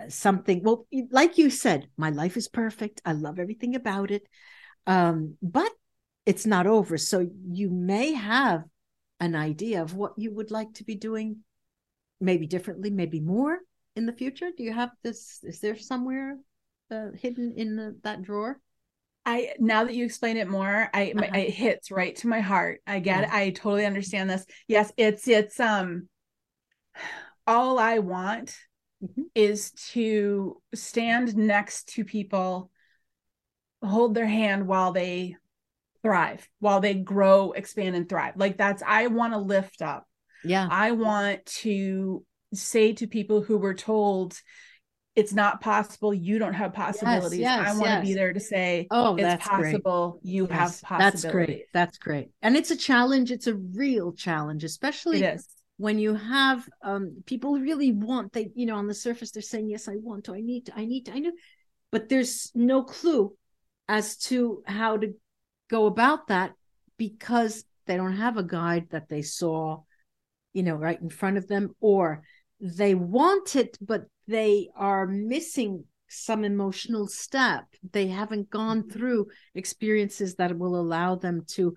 something 0.10 0.64
well 0.64 0.88
like 1.12 1.38
you 1.38 1.50
said 1.50 1.88
my 1.98 2.10
life 2.10 2.38
is 2.38 2.48
perfect 2.48 3.02
i 3.06 3.12
love 3.12 3.38
everything 3.38 3.76
about 3.76 4.12
it 4.12 4.28
um 4.88 5.36
but 5.42 5.72
it's 6.26 6.46
not 6.46 6.68
over 6.68 6.98
so 6.98 7.28
you 7.50 7.70
may 7.70 8.14
have 8.14 8.64
an 9.20 9.36
idea 9.36 9.82
of 9.82 9.94
what 9.94 10.14
you 10.18 10.34
would 10.34 10.52
like 10.52 10.74
to 10.74 10.84
be 10.84 10.96
doing 10.96 11.38
maybe 12.20 12.48
differently 12.48 12.90
maybe 12.90 13.20
more 13.20 13.60
in 13.96 14.06
the 14.06 14.14
future 14.14 14.50
do 14.56 14.64
you 14.64 14.74
have 14.74 14.90
this 15.04 15.40
is 15.44 15.60
there 15.60 15.78
somewhere 15.78 16.38
uh, 16.92 17.10
hidden 17.14 17.54
in 17.56 17.76
the, 17.76 17.96
that 18.04 18.22
drawer 18.22 18.60
I 19.26 19.54
now 19.60 19.86
that 19.86 19.94
you 19.94 20.06
explain 20.06 20.38
it 20.38 20.50
more, 20.50 20.90
I 20.94 21.14
uh-huh. 21.16 21.38
it 21.38 21.50
hits 21.52 21.92
right 21.92 22.16
to 22.18 22.28
my 22.28 22.42
heart. 22.42 22.82
I 22.86 23.00
get 23.00 23.22
yeah. 23.22 23.28
it. 23.28 23.34
I 23.34 23.50
totally 23.52 23.86
understand 23.86 24.30
this. 24.30 24.46
Yes, 24.68 24.92
it's 24.98 25.28
it's 25.28 25.60
um 25.60 26.10
all 27.48 27.80
I 27.80 28.00
want 28.00 28.58
mm-hmm. 29.04 29.24
is 29.34 29.72
to 29.92 30.62
stand 30.76 31.36
next 31.38 31.90
to 31.90 32.04
people, 32.06 32.70
hold 33.84 34.14
their 34.14 34.28
hand 34.28 34.68
while 34.68 34.92
they 34.92 35.38
thrive, 36.02 36.48
while 36.60 36.82
they 36.82 36.94
grow, 36.94 37.54
expand, 37.54 37.96
and 37.96 38.08
thrive. 38.08 38.34
Like 38.36 38.58
that's 38.58 38.84
I 38.86 39.08
want 39.08 39.34
to 39.34 39.40
lift 39.40 39.82
up. 39.82 40.06
Yeah. 40.44 40.68
I 40.70 40.92
want 40.92 41.46
to 41.46 42.26
say 42.54 42.94
to 42.94 43.08
people 43.08 43.42
who 43.42 43.58
were 43.58 43.74
told 43.74 44.38
it's 45.16 45.34
not 45.34 45.62
possible. 45.62 46.14
You 46.14 46.40
don't 46.40 46.54
have 46.54 46.74
possibilities. 46.74 47.40
Yes, 47.40 47.60
yes, 47.60 47.68
i 47.68 47.72
want 47.74 47.86
to 47.86 47.90
yes. 47.90 48.08
be 48.08 48.14
there 48.14 48.34
to 48.34 48.40
say 48.40 48.88
oh 48.90 49.16
it's 49.16 49.46
possible 49.46 50.20
great. 50.24 50.34
you 50.34 50.46
have 50.48 50.82
possibilities 50.82 51.22
that's 51.22 51.34
great. 51.34 51.66
that's 51.74 51.98
great. 51.98 52.30
And 52.42 52.56
it's 52.56 52.72
a 52.72 52.76
challenge. 52.76 53.32
It's 53.32 53.48
a 53.48 53.56
real 53.56 54.14
challenge 54.14 54.64
especially 54.64 55.20
when 55.78 56.00
you 56.00 56.16
have 56.16 56.68
um, 56.84 57.24
people 57.26 57.60
really 57.60 57.92
want 57.92 58.34
they 58.34 58.52
you 58.56 58.66
know 58.66 58.76
on 58.76 58.88
the 58.88 58.94
surface 58.94 59.32
they're 59.32 59.42
saying 59.42 59.70
yes 59.70 59.88
i 59.88 59.96
want 59.96 60.26
to 60.26 60.34
i 60.34 60.40
need 60.40 60.66
to 60.68 60.74
i 60.76 60.86
need 60.86 61.06
to 61.06 61.12
i 61.12 61.20
know 61.20 61.32
but 61.92 62.10
there's 62.10 62.52
no 62.56 62.84
clue 62.84 63.36
as 63.88 64.18
to 64.18 64.64
how 64.66 64.98
to 64.98 65.14
go 65.70 65.86
about 65.88 66.28
that 66.28 66.54
because 66.98 67.66
they 67.86 67.98
don't 67.98 68.18
have 68.18 68.38
a 68.38 68.44
guide 68.44 68.88
that 68.92 69.10
they 69.10 69.22
saw 69.22 69.82
you 70.54 70.64
know 70.64 70.76
right 70.76 71.02
in 71.02 71.10
front 71.10 71.38
of 71.38 71.48
them 71.48 71.76
or 71.80 72.22
they 72.64 72.96
want 72.96 73.56
it 73.56 73.78
but 73.82 74.06
they 74.28 74.70
are 74.76 75.06
missing 75.06 75.84
some 76.14 76.44
emotional 76.44 77.08
step. 77.08 77.66
They 77.92 78.08
haven't 78.08 78.50
gone 78.50 78.82
mm-hmm. 78.82 78.92
through 78.92 79.28
experiences 79.56 80.36
that 80.36 80.58
will 80.58 80.80
allow 80.80 81.16
them 81.16 81.44
to 81.50 81.76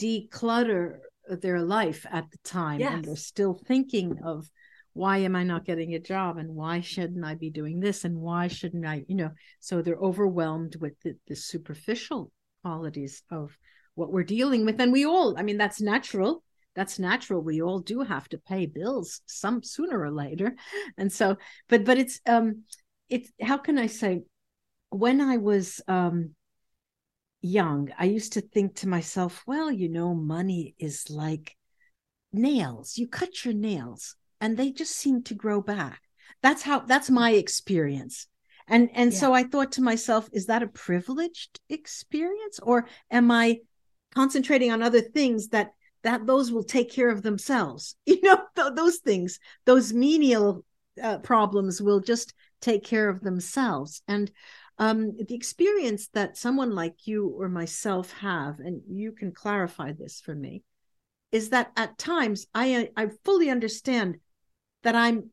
declutter 0.00 0.98
their 1.28 1.62
life 1.62 2.06
at 2.10 2.30
the 2.30 2.38
time. 2.44 2.80
Yes. 2.80 2.92
And 2.92 3.04
they're 3.04 3.16
still 3.16 3.54
thinking 3.54 4.18
of 4.24 4.48
why 4.94 5.18
am 5.18 5.36
I 5.36 5.42
not 5.42 5.64
getting 5.64 5.94
a 5.94 6.00
job 6.00 6.38
and 6.38 6.54
why 6.54 6.80
shouldn't 6.80 7.24
I 7.24 7.34
be 7.34 7.50
doing 7.50 7.80
this 7.80 8.04
and 8.04 8.16
why 8.16 8.48
shouldn't 8.48 8.86
I, 8.86 9.04
you 9.08 9.16
know, 9.16 9.30
so 9.60 9.82
they're 9.82 9.96
overwhelmed 9.96 10.76
with 10.80 10.98
the, 11.02 11.16
the 11.26 11.36
superficial 11.36 12.30
qualities 12.62 13.22
of 13.30 13.56
what 13.96 14.12
we're 14.12 14.24
dealing 14.24 14.64
with. 14.64 14.80
And 14.80 14.92
we 14.92 15.04
all, 15.04 15.36
I 15.38 15.42
mean, 15.42 15.58
that's 15.58 15.80
natural 15.80 16.42
that's 16.74 16.98
natural. 16.98 17.40
We 17.40 17.62
all 17.62 17.80
do 17.80 18.00
have 18.00 18.28
to 18.30 18.38
pay 18.38 18.66
bills 18.66 19.20
some 19.26 19.62
sooner 19.62 20.00
or 20.00 20.10
later. 20.10 20.56
And 20.98 21.12
so 21.12 21.36
but 21.68 21.84
but 21.84 21.98
it's 21.98 22.20
um 22.26 22.64
it's 23.08 23.30
how 23.40 23.58
can 23.58 23.78
i 23.78 23.86
say? 23.86 24.22
When 24.90 25.20
i 25.20 25.36
was 25.38 25.80
um 25.88 26.30
young 27.42 27.90
i 27.98 28.06
used 28.06 28.32
to 28.32 28.40
think 28.40 28.74
to 28.74 28.88
myself 28.88 29.42
well 29.46 29.70
you 29.70 29.86
know 29.86 30.14
money 30.14 30.74
is 30.78 31.10
like 31.10 31.54
nails. 32.34 32.98
You 32.98 33.08
cut 33.08 33.44
your 33.44 33.54
nails 33.54 34.16
and 34.40 34.56
they 34.56 34.70
just 34.70 34.92
seem 34.96 35.22
to 35.24 35.34
grow 35.34 35.60
back. 35.60 36.00
That's 36.42 36.62
how 36.62 36.80
that's 36.80 37.10
my 37.10 37.30
experience. 37.32 38.26
And 38.66 38.90
and 38.94 39.12
yeah. 39.12 39.18
so 39.18 39.34
i 39.34 39.44
thought 39.44 39.72
to 39.72 39.82
myself 39.82 40.28
is 40.32 40.46
that 40.46 40.62
a 40.62 40.66
privileged 40.66 41.60
experience 41.68 42.58
or 42.62 42.88
am 43.10 43.30
i 43.30 43.58
concentrating 44.14 44.72
on 44.72 44.82
other 44.82 45.02
things 45.02 45.48
that 45.48 45.72
that 46.04 46.26
those 46.26 46.52
will 46.52 46.64
take 46.64 46.90
care 46.90 47.10
of 47.10 47.22
themselves. 47.22 47.96
You 48.06 48.20
know 48.22 48.38
th- 48.56 48.74
those 48.74 48.98
things 48.98 49.38
those 49.64 49.92
menial 49.92 50.64
uh, 51.02 51.18
problems 51.18 51.82
will 51.82 52.00
just 52.00 52.32
take 52.60 52.84
care 52.84 53.08
of 53.08 53.20
themselves. 53.20 54.02
And 54.06 54.30
um, 54.78 55.16
the 55.16 55.34
experience 55.34 56.08
that 56.14 56.36
someone 56.36 56.74
like 56.74 57.06
you 57.06 57.28
or 57.28 57.48
myself 57.48 58.12
have 58.18 58.58
and 58.60 58.82
you 58.88 59.12
can 59.12 59.32
clarify 59.32 59.92
this 59.92 60.20
for 60.20 60.34
me 60.34 60.62
is 61.30 61.50
that 61.50 61.72
at 61.76 61.98
times 61.98 62.46
i 62.54 62.88
i 62.96 63.08
fully 63.24 63.50
understand 63.50 64.16
that 64.82 64.94
i'm 64.96 65.30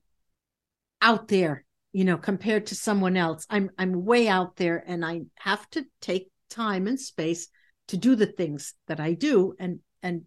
out 1.02 1.28
there 1.28 1.66
you 1.92 2.04
know 2.04 2.18
compared 2.18 2.68
to 2.68 2.76
someone 2.76 3.18
else. 3.18 3.46
I'm 3.50 3.70
i'm 3.78 4.06
way 4.06 4.28
out 4.28 4.56
there 4.58 4.84
and 4.86 5.04
i 5.06 5.22
have 5.40 5.68
to 5.72 5.86
take 6.02 6.30
time 6.50 6.88
and 6.88 7.00
space 7.00 7.48
to 7.88 7.98
do 7.98 8.16
the 8.16 8.28
things 8.28 8.74
that 8.88 9.00
i 9.00 9.14
do 9.14 9.56
and 9.60 9.80
and 10.04 10.24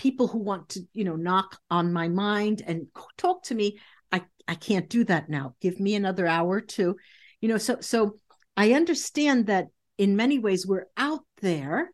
people 0.00 0.26
who 0.26 0.38
want 0.38 0.66
to 0.70 0.80
you 0.94 1.04
know 1.04 1.14
knock 1.14 1.58
on 1.70 1.92
my 1.92 2.08
mind 2.08 2.62
and 2.66 2.86
talk 3.18 3.42
to 3.42 3.54
me 3.54 3.78
i 4.10 4.22
i 4.48 4.54
can't 4.54 4.88
do 4.88 5.04
that 5.04 5.28
now 5.28 5.54
give 5.60 5.78
me 5.78 5.94
another 5.94 6.26
hour 6.26 6.48
or 6.48 6.60
two 6.62 6.96
you 7.42 7.48
know 7.50 7.58
so 7.58 7.76
so 7.80 8.18
i 8.56 8.72
understand 8.72 9.48
that 9.48 9.66
in 9.98 10.16
many 10.16 10.38
ways 10.38 10.66
we're 10.66 10.86
out 10.96 11.20
there 11.42 11.90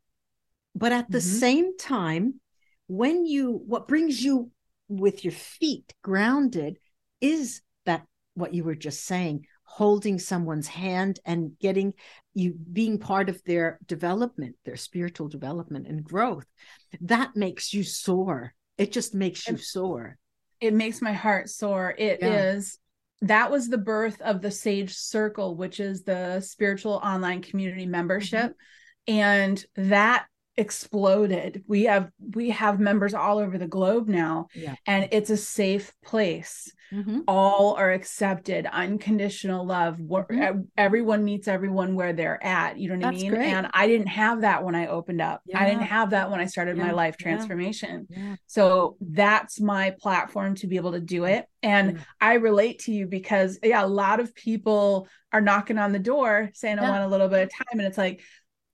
but 0.76 0.92
at 0.92 1.10
the 1.10 1.18
mm-hmm. 1.18 1.38
same 1.38 1.76
time 1.78 2.34
when 2.86 3.26
you 3.26 3.60
what 3.66 3.88
brings 3.88 4.22
you 4.22 4.52
with 4.86 5.24
your 5.24 5.32
feet 5.32 5.92
grounded 6.02 6.78
is 7.20 7.60
that 7.86 8.06
what 8.34 8.54
you 8.54 8.62
were 8.62 8.76
just 8.76 9.04
saying 9.04 9.44
holding 9.66 10.18
someone's 10.18 10.68
hand 10.68 11.20
and 11.26 11.58
getting 11.58 11.92
you 12.32 12.54
being 12.72 12.98
part 12.98 13.28
of 13.28 13.42
their 13.44 13.78
development, 13.86 14.56
their 14.64 14.76
spiritual 14.76 15.28
development 15.28 15.86
and 15.86 16.02
growth. 16.02 16.46
That 17.02 17.36
makes 17.36 17.74
you 17.74 17.82
soar. 17.82 18.54
It 18.78 18.92
just 18.92 19.14
makes 19.14 19.46
you 19.46 19.54
it, 19.54 19.60
soar. 19.60 20.16
It 20.60 20.72
makes 20.72 21.02
my 21.02 21.12
heart 21.12 21.50
soar. 21.50 21.94
It 21.98 22.20
yeah. 22.22 22.52
is. 22.52 22.78
that 23.22 23.50
was 23.50 23.68
the 23.68 23.78
birth 23.78 24.20
of 24.22 24.40
the 24.40 24.50
Sage 24.50 24.94
Circle, 24.94 25.56
which 25.56 25.80
is 25.80 26.04
the 26.04 26.40
spiritual 26.40 26.94
online 26.94 27.42
community 27.42 27.86
membership. 27.86 28.52
Mm-hmm. 29.08 29.14
And 29.18 29.64
that 29.76 30.26
exploded 30.58 31.62
we 31.66 31.84
have 31.84 32.10
we 32.34 32.48
have 32.48 32.80
members 32.80 33.12
all 33.12 33.38
over 33.38 33.58
the 33.58 33.66
globe 33.66 34.08
now 34.08 34.46
yeah. 34.54 34.74
and 34.86 35.06
it's 35.12 35.28
a 35.28 35.36
safe 35.36 35.92
place 36.02 36.72
mm-hmm. 36.90 37.20
all 37.28 37.74
are 37.74 37.92
accepted 37.92 38.66
unconditional 38.72 39.66
love 39.66 39.98
mm-hmm. 39.98 40.62
everyone 40.78 41.24
meets 41.24 41.46
everyone 41.46 41.94
where 41.94 42.14
they're 42.14 42.42
at 42.42 42.78
you 42.78 42.88
know 42.88 42.94
what 42.94 43.02
That's 43.02 43.18
i 43.18 43.22
mean 43.22 43.30
great. 43.32 43.52
and 43.52 43.68
i 43.74 43.86
didn't 43.86 44.06
have 44.06 44.40
that 44.40 44.64
when 44.64 44.74
i 44.74 44.86
opened 44.86 45.20
up 45.20 45.42
yeah. 45.44 45.62
i 45.62 45.68
didn't 45.68 45.82
have 45.82 46.10
that 46.10 46.30
when 46.30 46.40
i 46.40 46.46
started 46.46 46.78
yeah. 46.78 46.84
my 46.84 46.92
life 46.92 47.18
transformation 47.18 48.08
so 48.46 48.96
that's 49.00 49.60
my 49.60 49.94
platform 50.00 50.54
to 50.56 50.66
be 50.66 50.76
able 50.76 50.92
to 50.92 51.00
do 51.00 51.24
it 51.24 51.44
and 51.62 52.02
i 52.18 52.34
relate 52.34 52.78
to 52.80 52.92
you 52.92 53.06
because 53.06 53.58
yeah 53.62 53.84
a 53.84 53.86
lot 53.86 54.20
of 54.20 54.34
people 54.34 55.06
are 55.32 55.40
knocking 55.42 55.76
on 55.76 55.92
the 55.92 55.98
door 55.98 56.50
saying 56.54 56.78
i 56.78 56.88
want 56.88 57.04
a 57.04 57.08
little 57.08 57.28
bit 57.28 57.42
of 57.42 57.50
time 57.50 57.78
and 57.78 57.82
it's 57.82 57.98
like 57.98 58.22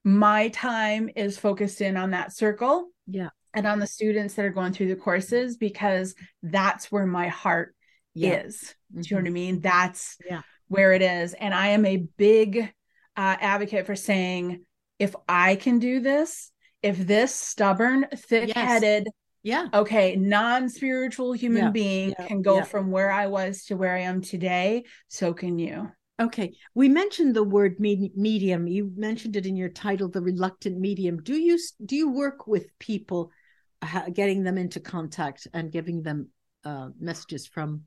my 0.05 0.49
time 0.49 1.09
is 1.15 1.39
focused 1.39 1.81
in 1.81 1.97
on 1.97 2.11
that 2.11 2.33
circle 2.33 2.89
yeah 3.07 3.29
and 3.55 3.67
on 3.67 3.79
the 3.79 3.87
students 3.87 4.35
that 4.35 4.45
are 4.45 4.51
going 4.51 4.73
through 4.73 4.89
the 4.89 4.97
courses 4.97 5.57
because 5.57 6.15
that's 6.43 6.91
where 6.91 7.07
my 7.07 7.29
heart 7.29 7.75
yeah. 8.15 8.41
is 8.41 8.75
mm-hmm. 8.93 9.03
do 9.03 9.09
you 9.09 9.17
know 9.17 9.21
what 9.21 9.25
i 9.25 9.27
mm-hmm. 9.27 9.35
mean 9.35 9.61
that's 9.61 10.17
yeah 10.29 10.43
where 10.69 10.93
it 10.93 11.03
is 11.03 11.35
and 11.35 11.55
i 11.55 11.69
am 11.69 11.85
a 11.85 12.05
big 12.17 12.73
uh, 13.15 13.37
advocate 13.41 13.87
for 13.87 13.97
saying 13.97 14.65
if 14.99 15.15
i 15.29 15.55
can 15.55 15.79
do 15.79 16.01
this 16.01 16.51
if 16.83 16.99
this 16.99 17.35
stubborn 17.35 18.07
thick-headed 18.15 19.07
yes. 19.43 19.69
yeah 19.73 19.79
okay 19.79 20.17
non-spiritual 20.17 21.33
human 21.33 21.65
yeah. 21.65 21.71
being 21.71 22.15
can 22.27 22.41
go 22.41 22.63
from 22.65 22.91
where 22.91 23.11
i 23.11 23.27
was 23.27 23.65
to 23.65 23.77
where 23.77 23.95
i 23.95 24.01
am 24.01 24.23
today 24.23 24.83
so 25.09 25.35
can 25.35 25.59
you 25.59 25.91
Okay, 26.21 26.55
we 26.75 26.89
mentioned 26.89 27.35
the 27.35 27.43
word 27.43 27.81
medium. 27.81 28.67
You 28.67 28.93
mentioned 28.97 29.37
it 29.37 29.47
in 29.47 29.57
your 29.57 29.71
title, 29.71 30.09
the 30.09 30.21
reluctant 30.21 30.79
medium. 30.79 31.23
Do 31.23 31.35
you 31.35 31.59
do 31.85 31.97
you 31.97 32.11
work 32.11 32.47
with 32.47 32.67
people, 32.79 33.31
uh, 33.81 34.11
getting 34.11 34.43
them 34.43 34.59
into 34.59 34.79
contact 34.79 35.49
and 35.53 35.73
giving 35.73 36.03
them 36.03 36.29
uh, 36.65 36.91
messages 37.01 37.47
from 37.47 37.83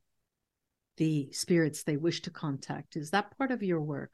the 0.97 1.29
spirits 1.31 1.83
they 1.83 1.97
wish 1.97 2.23
to 2.23 2.29
contact? 2.29 2.95
Is 2.97 3.11
that 3.11 3.37
part 3.37 3.51
of 3.51 3.63
your 3.63 3.81
work? 3.81 4.11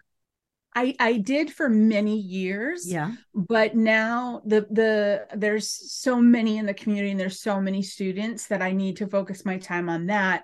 I 0.76 0.96
I 1.00 1.18
did 1.18 1.52
for 1.52 1.70
many 1.70 2.18
years. 2.18 2.90
Yeah. 2.90 3.14
But 3.34 3.76
now 3.76 4.42
the 4.46 4.68
the 4.70 5.28
there's 5.36 5.70
so 5.70 6.22
many 6.22 6.58
in 6.58 6.66
the 6.66 6.74
community 6.74 7.12
and 7.12 7.20
there's 7.20 7.42
so 7.42 7.60
many 7.60 7.82
students 7.82 8.48
that 8.48 8.62
I 8.62 8.72
need 8.72 8.98
to 8.98 9.08
focus 9.08 9.46
my 9.46 9.58
time 9.58 9.90
on 9.90 10.08
that. 10.08 10.44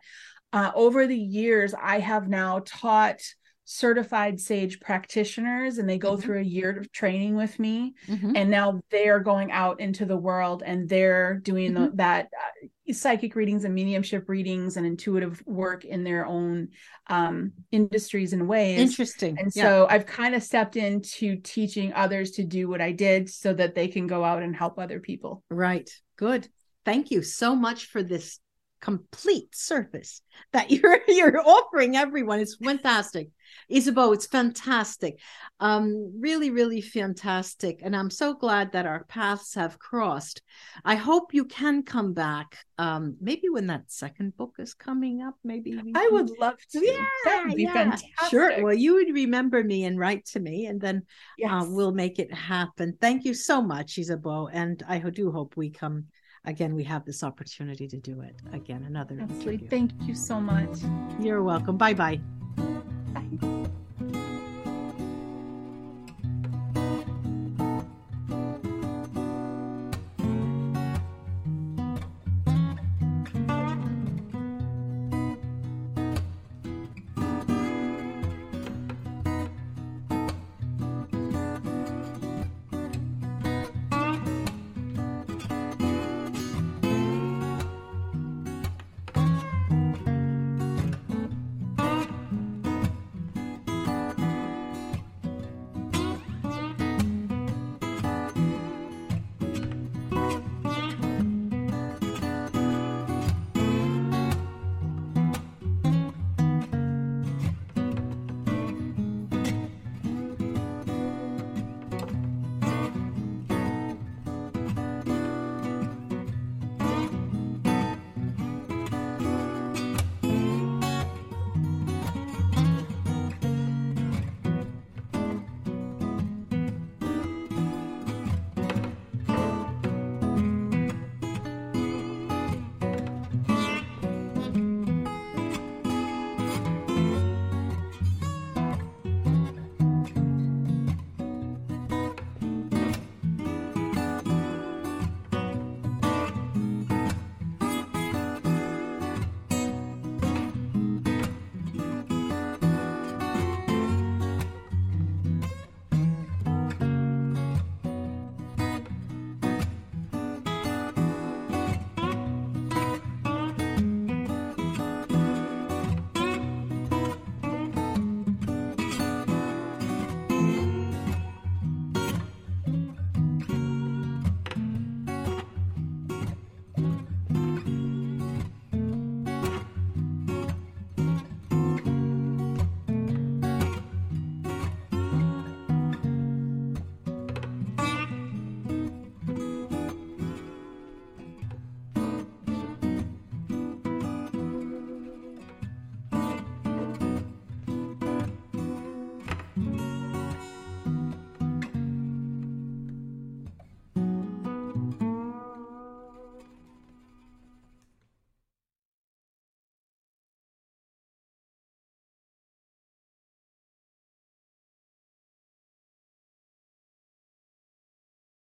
Uh, 0.53 0.71
over 0.73 1.05
the 1.05 1.17
years, 1.17 1.73
I 1.73 1.99
have 1.99 2.29
now 2.29 2.61
taught 2.65 3.21
certified 3.69 4.39
sage 4.39 4.79
practitioners 4.79 5.77
and 5.77 5.89
they 5.89 5.97
go 5.97 6.13
mm-hmm. 6.13 6.21
through 6.21 6.39
a 6.39 6.43
year 6.43 6.79
of 6.79 6.89
training 6.93 7.35
with 7.35 7.59
me 7.59 7.93
mm-hmm. 8.07 8.33
and 8.33 8.49
now 8.49 8.79
they're 8.89 9.19
going 9.19 9.51
out 9.51 9.81
into 9.81 10.05
the 10.05 10.15
world 10.15 10.63
and 10.65 10.87
they're 10.87 11.33
doing 11.39 11.73
mm-hmm. 11.73 11.83
the, 11.83 11.91
that 11.95 12.29
uh, 12.33 12.93
psychic 12.93 13.35
readings 13.35 13.65
and 13.65 13.75
mediumship 13.75 14.29
readings 14.29 14.77
and 14.77 14.85
intuitive 14.85 15.43
work 15.45 15.83
in 15.83 16.05
their 16.05 16.25
own 16.25 16.69
um, 17.07 17.51
industries 17.69 18.31
and 18.31 18.47
ways 18.47 18.79
interesting 18.79 19.37
and 19.37 19.51
yeah. 19.53 19.63
so 19.63 19.87
i've 19.89 20.05
kind 20.05 20.33
of 20.33 20.41
stepped 20.41 20.77
into 20.77 21.35
teaching 21.35 21.91
others 21.91 22.31
to 22.31 22.45
do 22.45 22.69
what 22.69 22.79
i 22.79 22.93
did 22.93 23.29
so 23.29 23.53
that 23.53 23.75
they 23.75 23.89
can 23.89 24.07
go 24.07 24.23
out 24.23 24.41
and 24.41 24.55
help 24.55 24.79
other 24.79 25.01
people 25.01 25.43
right 25.49 25.89
good 26.15 26.47
thank 26.85 27.11
you 27.11 27.21
so 27.21 27.53
much 27.53 27.87
for 27.87 28.01
this 28.01 28.39
complete 28.79 29.53
service 29.53 30.21
that 30.53 30.71
you're 30.71 30.99
you're 31.09 31.45
offering 31.45 31.97
everyone 31.97 32.39
it's 32.39 32.55
fantastic 32.55 33.27
Isabeau, 33.69 34.11
it's 34.11 34.27
fantastic. 34.27 35.19
Um, 35.59 36.13
really, 36.19 36.51
really 36.51 36.81
fantastic. 36.81 37.81
And 37.83 37.95
I'm 37.95 38.09
so 38.09 38.33
glad 38.33 38.71
that 38.71 38.85
our 38.85 39.03
paths 39.05 39.55
have 39.55 39.79
crossed. 39.79 40.41
I 40.85 40.95
hope 40.95 41.33
you 41.33 41.45
can 41.45 41.83
come 41.83 42.13
back. 42.13 42.57
Um, 42.77 43.17
maybe 43.19 43.49
when 43.49 43.67
that 43.67 43.91
second 43.91 44.37
book 44.37 44.55
is 44.59 44.73
coming 44.73 45.21
up, 45.21 45.35
maybe 45.43 45.79
I 45.95 46.09
would 46.11 46.29
love 46.39 46.57
to. 46.71 46.85
Yeah, 46.85 47.05
that 47.25 47.45
would 47.45 47.55
be 47.55 47.63
yeah. 47.63 47.73
fantastic. 47.73 48.11
Sure. 48.29 48.63
Well, 48.63 48.73
you 48.73 48.95
would 48.95 49.13
remember 49.13 49.63
me 49.63 49.85
and 49.85 49.97
write 49.97 50.25
to 50.27 50.39
me, 50.39 50.67
and 50.67 50.79
then 50.79 50.97
uh, 50.97 51.01
yes. 51.37 51.51
uh, 51.51 51.65
we'll 51.67 51.91
make 51.91 52.19
it 52.19 52.33
happen. 52.33 52.97
Thank 53.01 53.25
you 53.25 53.33
so 53.33 53.61
much, 53.61 53.97
Isabeau. 53.97 54.49
And 54.51 54.83
I 54.87 54.99
do 54.99 55.31
hope 55.31 55.57
we 55.57 55.69
come 55.69 56.07
again 56.47 56.73
we 56.73 56.83
have 56.83 57.05
this 57.05 57.23
opportunity 57.23 57.87
to 57.87 57.97
do 57.97 58.21
it 58.21 58.35
again 58.53 58.83
another 58.83 59.17
Absolutely. 59.21 59.67
thank 59.67 59.91
you 60.01 60.15
so 60.15 60.39
much 60.39 60.79
you're 61.19 61.43
welcome 61.43 61.77
bye 61.77 61.93
bye 61.93 62.19